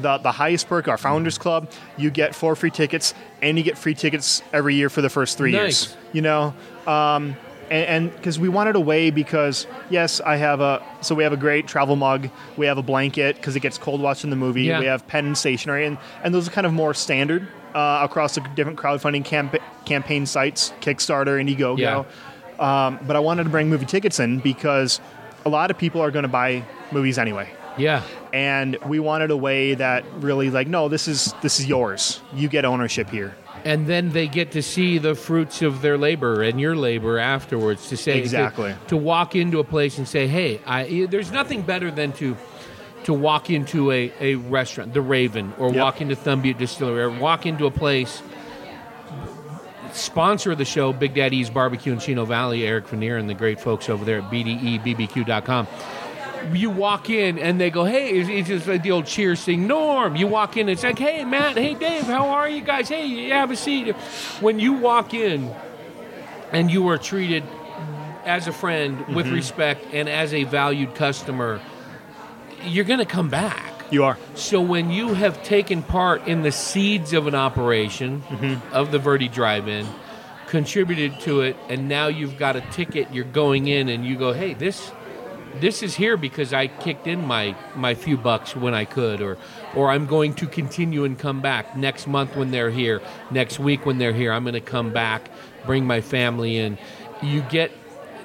[0.00, 3.76] The the highest perk, our Founders Club, you get four free tickets, and you get
[3.76, 5.60] free tickets every year for the first three Nice.
[5.88, 5.96] years.
[6.12, 6.54] You know.
[6.86, 7.36] Um,
[7.70, 11.36] and because we wanted a way because yes i have a so we have a
[11.36, 14.80] great travel mug we have a blanket because it gets cold watching the movie Yeah.
[14.80, 18.34] we have pen and stationery and, and those are kind of more standard uh, across
[18.34, 22.04] the different crowdfunding camp- campaign sites kickstarter indiegogo Yeah.
[22.86, 25.00] um, but i wanted to bring movie tickets in because
[25.46, 26.62] a lot of people are going to buy
[26.92, 27.48] movies anyway
[27.78, 28.02] yeah.
[28.32, 32.48] and we wanted a way that really like no this is this is yours you
[32.48, 36.60] get ownership here And then they get to see the fruits of their labor and
[36.60, 37.88] your labor afterwards.
[37.88, 38.72] To say to- Exactly.
[38.86, 42.36] to, walk into a place and say, "Hey, I, there's nothing better than to."
[43.08, 45.76] To walk into a, a restaurant, the Raven, or Yep.
[45.76, 48.20] walk into Thumb Distillery, or walk into a place
[49.92, 53.60] sponsor of the show, Big Daddy's Barbecue in Chino Valley, Eric Veneer and the great
[53.60, 55.66] folks over there at BDEBBQ.com.
[56.52, 59.66] You walk in and they go, hey, it's, it's just like the old cheers thing.
[59.66, 62.88] Norm, you walk in, it's like, hey, Matt, hey, Dave, how are you guys?
[62.88, 63.94] Hey, you have a seat.
[64.40, 65.54] When you walk in
[66.52, 67.42] and you are treated
[68.24, 69.34] as a friend with mm-hmm.
[69.34, 71.60] respect and as a valued customer,
[72.64, 73.74] you're going to come back.
[73.90, 74.18] You are.
[74.34, 78.74] So when you have taken part in the seeds of an operation mm-hmm.
[78.74, 79.86] of the Verde Drive-In,
[80.46, 84.32] contributed to it, and now you've got a ticket, you're going in, and you go,
[84.32, 84.92] "Hey, this."
[85.60, 89.38] This is here because I kicked in my, my few bucks when I could, or
[89.74, 93.00] or I'm going to continue and come back next month when they're here,
[93.30, 94.30] next week when they're here.
[94.30, 95.30] I'm going to come back,
[95.66, 96.78] bring my family in.
[97.22, 97.72] You get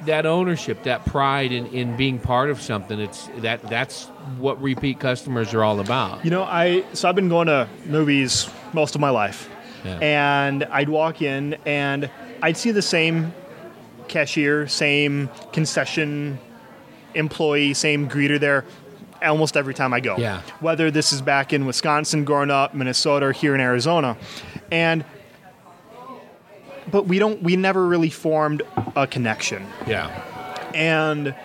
[0.06, 3.00] that ownership, that pride in, in being part of something.
[3.00, 4.06] It's that that's
[4.38, 6.24] what repeat customers are all about.
[6.24, 9.50] You know, I so I've been going to movies most of my life,
[9.86, 9.98] Yeah.
[10.02, 12.10] and I'd walk in and
[12.42, 13.34] I'd see the same
[14.08, 16.40] cashier, same concession
[17.16, 18.66] employee, same greeter there
[19.24, 20.18] almost every time I go.
[20.18, 20.42] Yeah.
[20.60, 24.18] Whether this is back in Wisconsin growing up, Minnesota, or here in Arizona.
[24.72, 25.06] And
[26.92, 28.62] but we don't we never really formed
[28.96, 29.66] a connection.
[29.88, 30.10] Yeah.
[30.74, 31.36] And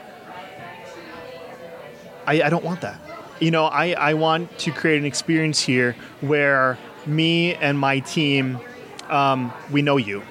[2.27, 3.01] I, I don't want that.
[3.41, 6.77] You know, I, I want to create an experience here where
[7.07, 8.59] me and my team,
[9.09, 10.23] um, we know you.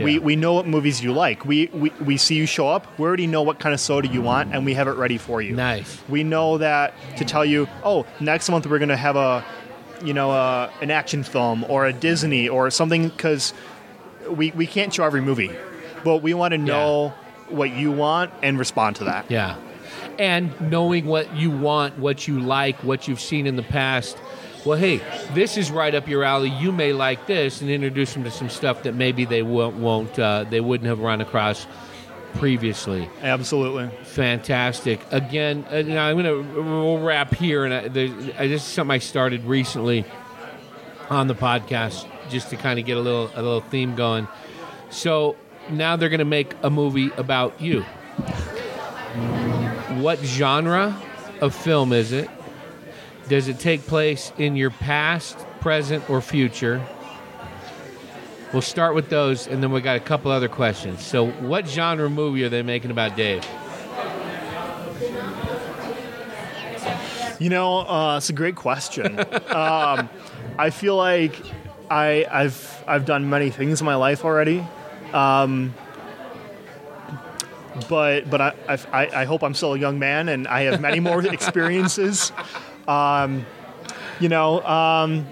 [0.00, 0.18] We, Yeah.
[0.20, 1.44] we know what movies you like.
[1.44, 2.86] We, we, we see you show up.
[2.98, 5.42] We already know what kind of soda you want, and we have it ready for
[5.42, 5.54] you.
[5.56, 6.00] Nice.
[6.08, 9.44] We know that to tell you, oh, next month we're going to have a,
[10.04, 13.52] you know, a, an action film or a Disney or something because
[14.36, 15.50] we, we can't show every movie,
[16.04, 17.12] but we want to know
[17.48, 19.30] what you want and respond to that.
[19.30, 19.56] Yeah.
[20.18, 24.16] And knowing what you want, what you like, what you've seen in the past.
[24.64, 25.00] Well, hey,
[25.32, 26.50] this is right up your alley.
[26.50, 30.18] You may like this, and introduce them to some stuff that maybe they won't, won't
[30.18, 31.66] uh, they wouldn't have run across
[32.34, 33.08] previously.
[33.22, 33.88] Absolutely.
[34.04, 35.00] Fantastic.
[35.10, 38.92] Again, uh, now I'm gonna we'll wrap here, and I, there's, I, this is something
[38.92, 40.04] I started recently
[41.08, 44.28] on the podcast just to kind of get a little a little theme going.
[44.90, 45.36] So
[45.68, 47.82] now they're gonna make a movie about you.
[49.98, 50.96] What genre
[51.40, 52.30] of film is it?
[53.28, 56.84] Does it take place in your past, present, or future?
[58.52, 61.04] We'll start with those, and then we got a couple other questions.
[61.04, 63.46] So, what genre movie are they making about Dave?
[67.38, 69.18] You know, uh, it's a great question.
[69.48, 70.10] um,
[70.58, 71.40] I feel like
[71.90, 74.64] I, I've I've done many things in my life already,
[75.12, 75.74] um,
[77.88, 78.54] but but I,
[78.92, 82.32] I I hope I'm still a young man and I have many more experiences.
[82.86, 83.44] Um,
[84.20, 85.26] you know, um,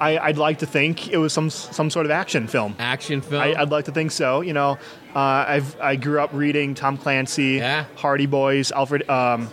[0.00, 2.74] I, I'd like to think it was some some sort of action film.
[2.78, 3.42] Action film?
[3.42, 4.40] I, I'd like to think so.
[4.40, 4.78] You know,
[5.14, 5.18] uh,
[5.48, 7.84] I've I grew up reading Tom Clancy, Yeah.
[7.96, 9.48] Hardy Boys, Alfred um,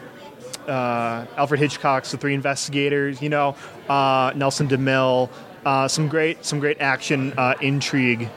[0.68, 3.22] uh, Alfred Hitchcock's The Three Investigators.
[3.22, 3.56] You know,
[3.90, 5.30] uh, Nelson DeMille.
[5.66, 8.30] Uh, some great some great action uh, intrigue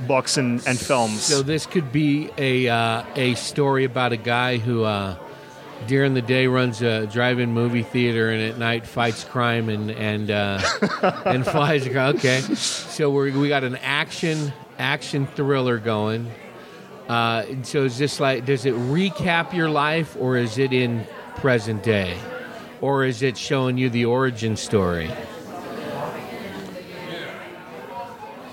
[0.00, 1.22] books and, and films.
[1.22, 5.16] So this could be a uh, a story about a guy who uh,
[5.86, 10.30] during the day runs a drive-in movie theater and at night fights crime and and
[10.30, 10.60] uh,
[11.24, 11.86] and flies.
[11.86, 16.30] Okay, so we we got an action action thriller going.
[17.08, 21.06] Uh, so is this like does it recap your life or is it in
[21.36, 22.18] present day,
[22.80, 25.10] or is it showing you the origin story?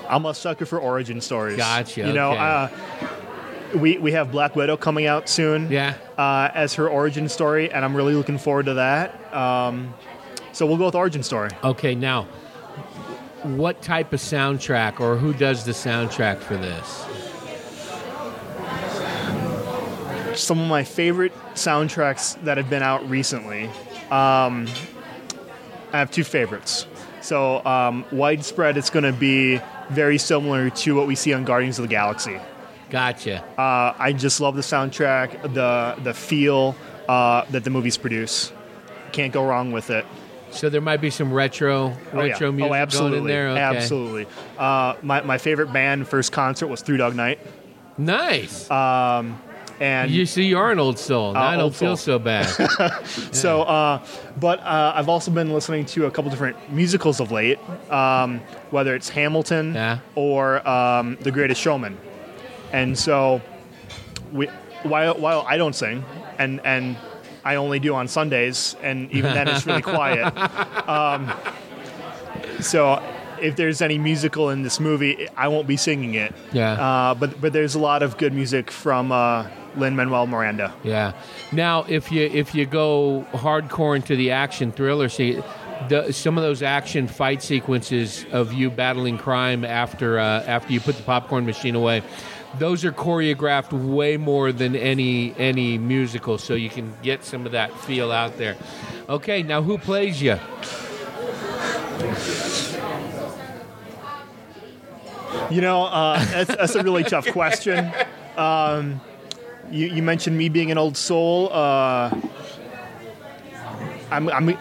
[0.10, 1.58] I'm a sucker for origin stories.
[1.58, 2.40] Gotcha, You know, okay.
[2.40, 5.72] uh, we we have Black Widow coming out soon.
[5.72, 5.94] Yeah.
[6.18, 9.34] Uh, as her origin story, and I'm really looking forward to that.
[9.34, 9.94] Um,
[10.52, 11.52] so we'll go with origin story.
[11.64, 12.24] Okay, now,
[13.44, 17.06] what type of soundtrack or who does the soundtrack for this?
[20.36, 23.66] some of my favorite soundtracks that have been out recently.
[24.10, 24.68] Um,
[25.92, 26.86] I have two favorites.
[27.22, 31.80] So, um, widespread, it's going to be very similar to what we see on Guardians
[31.80, 32.38] of the Galaxy.
[32.90, 33.44] Gotcha.
[33.60, 36.76] Uh, I just love the soundtrack, the the feel
[37.08, 38.52] uh, that the movies produce.
[39.12, 40.06] Can't go wrong with it.
[40.52, 42.32] So there might be some retro Oh, yeah.
[42.34, 43.18] retro music oh, absolutely.
[43.20, 43.50] going in there.
[43.50, 43.62] Okay.
[43.78, 44.28] Absolutely.
[44.58, 47.40] Uh, my, my favorite band first concert was Three Dog Night.
[48.00, 48.68] Nice.
[49.80, 51.34] And you see, you are an old soul.
[51.34, 52.46] Now I don't Uh, feel so bad.
[53.32, 54.04] So, uh,
[54.40, 57.60] but uh, I've also been listening to a couple different musicals of late,
[57.90, 58.40] um,
[58.72, 60.00] whether it's Hamilton Yeah.
[60.16, 61.98] or um, The Greatest Showman.
[62.74, 63.42] And so,
[64.34, 64.48] we,
[64.84, 66.04] while, while I don't sing,
[66.38, 66.98] and, and
[67.46, 70.34] I only do on Sundays, and even then it's really quiet.
[70.90, 71.32] Um,
[72.62, 73.02] so,
[73.42, 76.34] if there's any musical in this movie, I won't be singing it.
[76.52, 76.74] Yeah.
[76.74, 79.48] Uh, but but there's a lot of good music from uh,
[79.80, 80.74] Lin Manuel Miranda.
[80.84, 81.14] Yeah.
[81.52, 85.42] Now, if you if you go hardcore into the action thriller, see,
[85.88, 90.80] the, some of those action fight sequences of you battling crime after uh, after you
[90.80, 92.04] put the popcorn machine away,
[92.58, 97.54] those are choreographed way more than any any musical, so you can get some of
[97.54, 98.58] that feel out there.
[99.08, 100.38] Okay, now who plays you?
[105.52, 107.92] You know, uh, that's, that's a really tough question.
[108.38, 109.02] Um,
[109.72, 111.50] you, you mentioned me being an old soul.
[111.52, 112.16] Uh,
[114.12, 114.50] I'm, I'm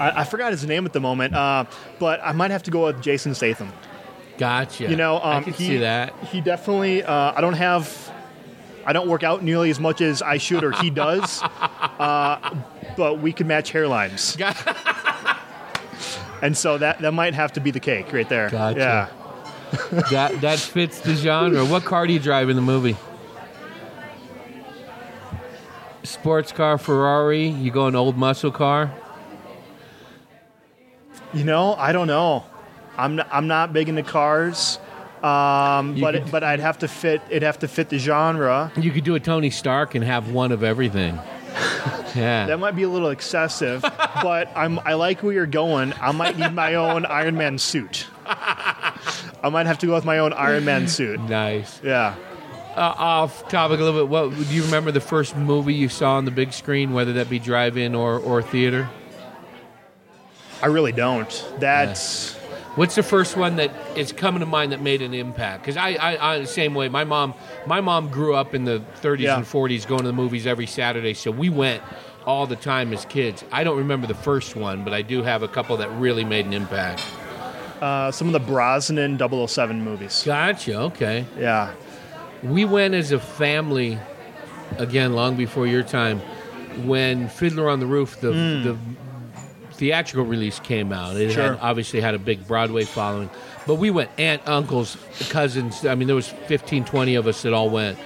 [0.00, 1.64] I, I forgot his name at the moment, uh,
[1.98, 3.72] but I might have to go with Jason Statham.
[4.38, 4.88] Gotcha.
[4.88, 6.18] You know, um, I can he, see that.
[6.24, 7.04] He definitely.
[7.04, 8.10] Uh, I don't have.
[8.86, 12.58] I don't work out nearly as much as I should or he does, uh,
[12.96, 14.40] but we can match hairlines,
[16.42, 18.48] and so that that might have to be the cake right there.
[18.48, 18.78] Gotcha.
[18.78, 19.19] Yeah.
[20.10, 21.64] That that fits the genre.
[21.64, 22.96] What car do you drive in the movie?
[26.02, 27.48] Sports car, Ferrari.
[27.48, 28.92] You go an old muscle car.
[31.32, 32.44] You know, I don't know.
[32.96, 34.78] I'm not, I'm not big into cars,
[35.22, 37.22] um, but it, but I'd have to fit.
[37.30, 38.72] It'd have to fit the genre.
[38.76, 41.18] You could do a Tony Stark and have one of everything.
[42.16, 42.46] Yeah.
[42.46, 45.94] That might be a little excessive, but I'm I like where you're going.
[46.00, 48.08] I might need my own Iron Man suit.
[49.42, 51.20] I might have to go with my own Iron Man suit.
[51.20, 51.80] nice.
[51.82, 52.14] Yeah.
[52.76, 54.08] Uh, off topic a little bit.
[54.08, 57.28] What do you remember the first movie you saw on the big screen, whether that
[57.28, 58.88] be drive-in or, or theater?
[60.62, 61.28] I really don't.
[61.58, 62.36] That's
[62.76, 65.62] What's the first one that is coming to mind that made an impact?
[65.64, 66.88] Because I, I, I, the same way.
[66.88, 67.34] My mom,
[67.66, 69.36] my mom grew up in the 30s Yeah.
[69.38, 71.82] and 40s, going to the movies every Saturday, so we went
[72.26, 73.42] all the time as kids.
[73.50, 76.46] I don't remember the first one, but I do have a couple that really made
[76.46, 77.04] an impact.
[77.80, 80.22] Uh, some of the Brosnan 007 movies.
[80.24, 80.78] Gotcha.
[80.80, 81.24] Okay.
[81.38, 81.74] Yeah.
[82.42, 83.98] We went as a family,
[84.78, 86.20] again, long before your time,
[86.84, 88.78] when Fiddler on the Roof, the, the
[89.72, 91.16] theatrical release came out.
[91.16, 91.32] It.
[91.32, 91.54] Sure.
[91.54, 93.30] had, obviously had a big Broadway following.
[93.66, 94.96] But we went, aunt, uncles,
[95.28, 95.84] cousins.
[95.84, 97.98] I mean, there was 15, 20 of us that all went.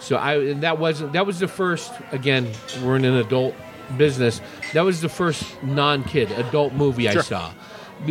[0.00, 1.92] So I and that wasn't that was the first.
[2.12, 2.48] Again,
[2.82, 3.54] we're in an adult
[3.96, 4.40] business.
[4.72, 7.52] That was the first non-kid adult movie I saw,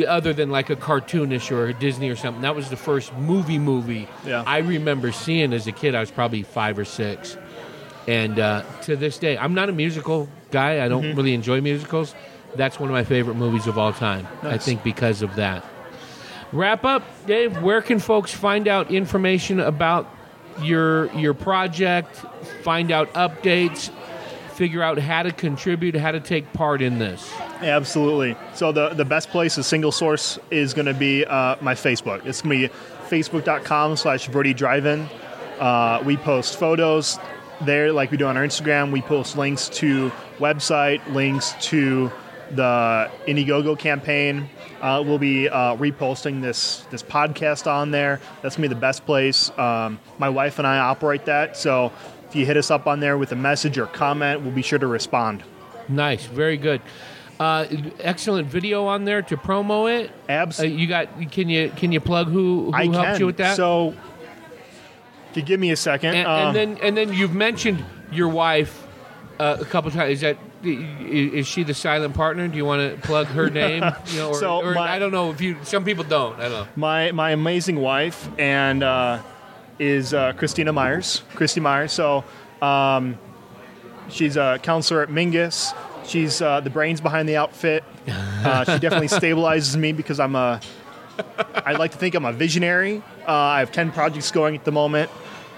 [0.07, 2.41] other than like a cartoonish or a Disney or something.
[2.41, 4.43] That was the first movie movie Yeah.
[4.45, 5.95] I remember seeing as a kid.
[5.95, 7.37] I was probably five or six,
[8.07, 10.83] and uh, to this day, I'm not a musical guy.
[10.83, 11.17] I don't Mm-hmm.
[11.17, 12.15] really enjoy musicals.
[12.55, 14.27] That's one of my favorite movies of all time.
[14.43, 15.63] I think because of that.
[16.53, 17.61] Wrap up, Dave.
[17.61, 20.07] Where can folks find out information about
[20.61, 22.15] your your project?
[22.63, 23.91] Find out updates.
[24.57, 27.31] Figure out how to contribute, how to take part in this.
[27.61, 28.35] Absolutely.
[28.55, 32.25] So the the best place, the single source, is going to be uh, my Facebook.
[32.25, 32.73] It's going to be
[33.07, 35.07] facebook.com slash Verde Drive-In.
[35.59, 37.19] Uh, we post photos
[37.61, 38.91] there like we do on our Instagram.
[38.91, 42.11] We post links to website, links to
[42.49, 44.49] the Indiegogo campaign.
[44.81, 48.19] Uh, we'll be uh, reposting this this podcast on there.
[48.41, 49.51] That's gonna be the best place.
[49.57, 51.91] Um, my wife and I operate that, so
[52.29, 54.79] if you hit us up on there with a message or comment, we'll be sure
[54.79, 55.43] to respond.
[55.87, 56.81] Nice, very good.
[57.39, 57.65] Uh,
[57.99, 60.11] excellent video on there to promo it.
[60.27, 61.07] Abs- Uh, you got?
[61.31, 63.19] Can you can you plug who who I helped can.
[63.19, 63.55] you with that?
[63.55, 63.93] So,
[65.31, 68.27] if you give me a second, and, um, and then and then you've mentioned your
[68.27, 68.85] wife
[69.39, 70.13] uh, a couple times.
[70.13, 72.47] Is that is she the silent partner?
[72.47, 73.83] Do you want to plug her name?
[74.07, 75.57] You know, or, So or my- I don't know if you.
[75.63, 76.37] Some people don't.
[76.39, 76.67] I don't know.
[76.75, 79.19] my my amazing wife and uh,
[79.79, 81.91] is uh, Christina Meyers, Christy Meyers.
[81.91, 82.23] So,
[82.61, 83.17] um,
[84.09, 85.73] she's a counselor at Mingus.
[86.05, 87.83] She's uh, the brains behind the outfit.
[88.07, 90.61] Uh, she definitely stabilizes me because I'm a.
[91.65, 93.01] I like to think I'm a visionary.
[93.27, 95.09] Uh, I have ten projects going at the moment,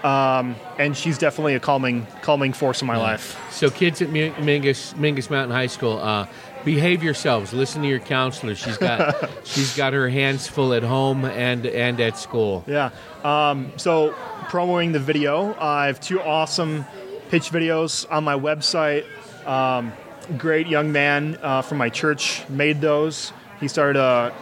[0.02, 3.38] um, and she's definitely a calming calming force in my life.
[3.52, 6.26] So kids at Mi- Mingus Mingus Mountain High School, uh,
[6.64, 7.52] behave yourselves.
[7.52, 8.54] Listen to your counselor.
[8.54, 12.64] She's got she's got her hands full at home and and at school.
[12.66, 12.90] Yeah.
[13.24, 14.14] Um, so,
[14.48, 16.84] promoting the video, I have two awesome
[17.28, 19.04] pitch videos on my website.
[19.46, 19.92] Um,
[20.38, 23.32] great young man uh, from my church made those.
[23.60, 24.34] He started a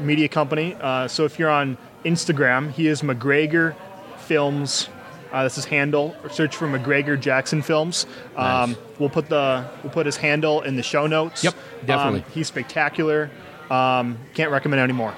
[0.00, 0.76] media company.
[0.80, 3.74] Uh, so, if you're on Instagram, he is MacGregor
[4.18, 4.88] Films.
[5.36, 6.16] Uh, that's his handle.
[6.30, 8.06] Search for MacGregor Jackson Films.
[8.36, 8.78] Um, Nice.
[8.98, 11.44] We'll put the we'll put his handle in the show notes.
[11.44, 12.20] Yep, definitely.
[12.20, 13.30] Um, he's spectacular.
[13.70, 15.12] Um, can't recommend any more.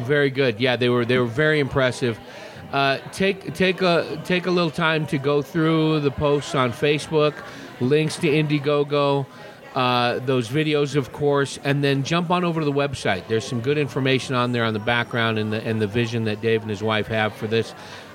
[0.00, 0.60] Very good.
[0.60, 2.18] Yeah, they were they were very impressive.
[2.72, 7.34] Uh, take take a take a little time to go through the posts on Facebook,
[7.80, 9.26] links to Indiegogo.
[9.74, 13.28] uh, those videos, of course, and then jump on over to the website.
[13.28, 16.40] There's some good information on there on the background and the and the vision that
[16.40, 17.74] Dave and his wife have for this.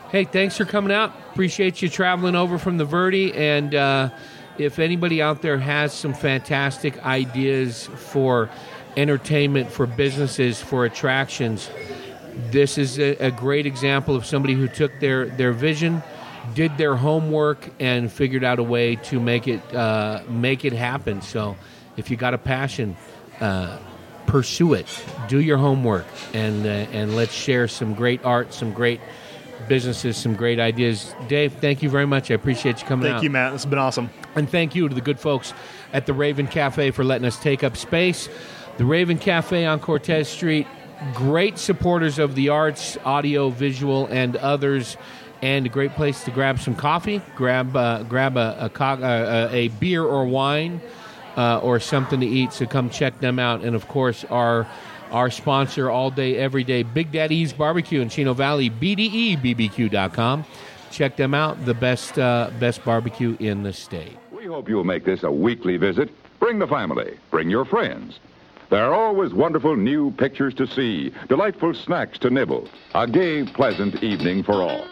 [0.09, 1.11] Hey, thanks for coming out.
[1.31, 3.33] Appreciate you traveling over from the Verde.
[3.33, 4.09] And uh,
[4.57, 8.49] if anybody out there has some fantastic ideas for
[8.95, 11.69] entertainment, for businesses, for attractions,
[12.51, 16.01] this is a, a great example of somebody who took their their vision
[16.53, 21.21] did their homework and figured out a way to make it uh, make it happen.
[21.21, 21.57] So,
[21.97, 22.95] if you got a passion,
[23.41, 23.77] uh,
[24.25, 24.87] pursue it.
[25.27, 29.01] Do your homework, and uh, and let's share some great art, some great
[29.67, 31.13] businesses, some great ideas.
[31.27, 32.31] Dave, thank you very much.
[32.31, 33.23] I appreciate you coming Thank out.
[33.23, 33.51] you, Matt.
[33.53, 34.09] This has been awesome.
[34.35, 35.53] And thank you to the good folks
[35.93, 38.29] at the Raven Cafe for letting us take up space.
[38.77, 40.67] The Raven Cafe on Cortez Street,
[41.13, 44.97] great supporters of the arts, audio, visual, and others,
[45.41, 49.49] and a great place to grab some coffee, grab uh, grab a a, co- uh,
[49.51, 50.81] a beer or wine,
[51.35, 52.53] uh, or something to eat.
[52.53, 54.67] So come check them out, and of course our.
[55.11, 60.45] Our sponsor all day, every day, Big Daddy's Barbecue in Chino Valley, BDEBBQ.com.
[60.91, 64.17] Check them out, the best uh, best barbecue in the state.
[64.31, 66.09] We hope you'll make this a weekly visit.
[66.39, 68.19] Bring the family, bring your friends.
[68.69, 74.03] There are always wonderful new pictures to see, delightful snacks to nibble, a gay, pleasant
[74.03, 74.87] evening for all.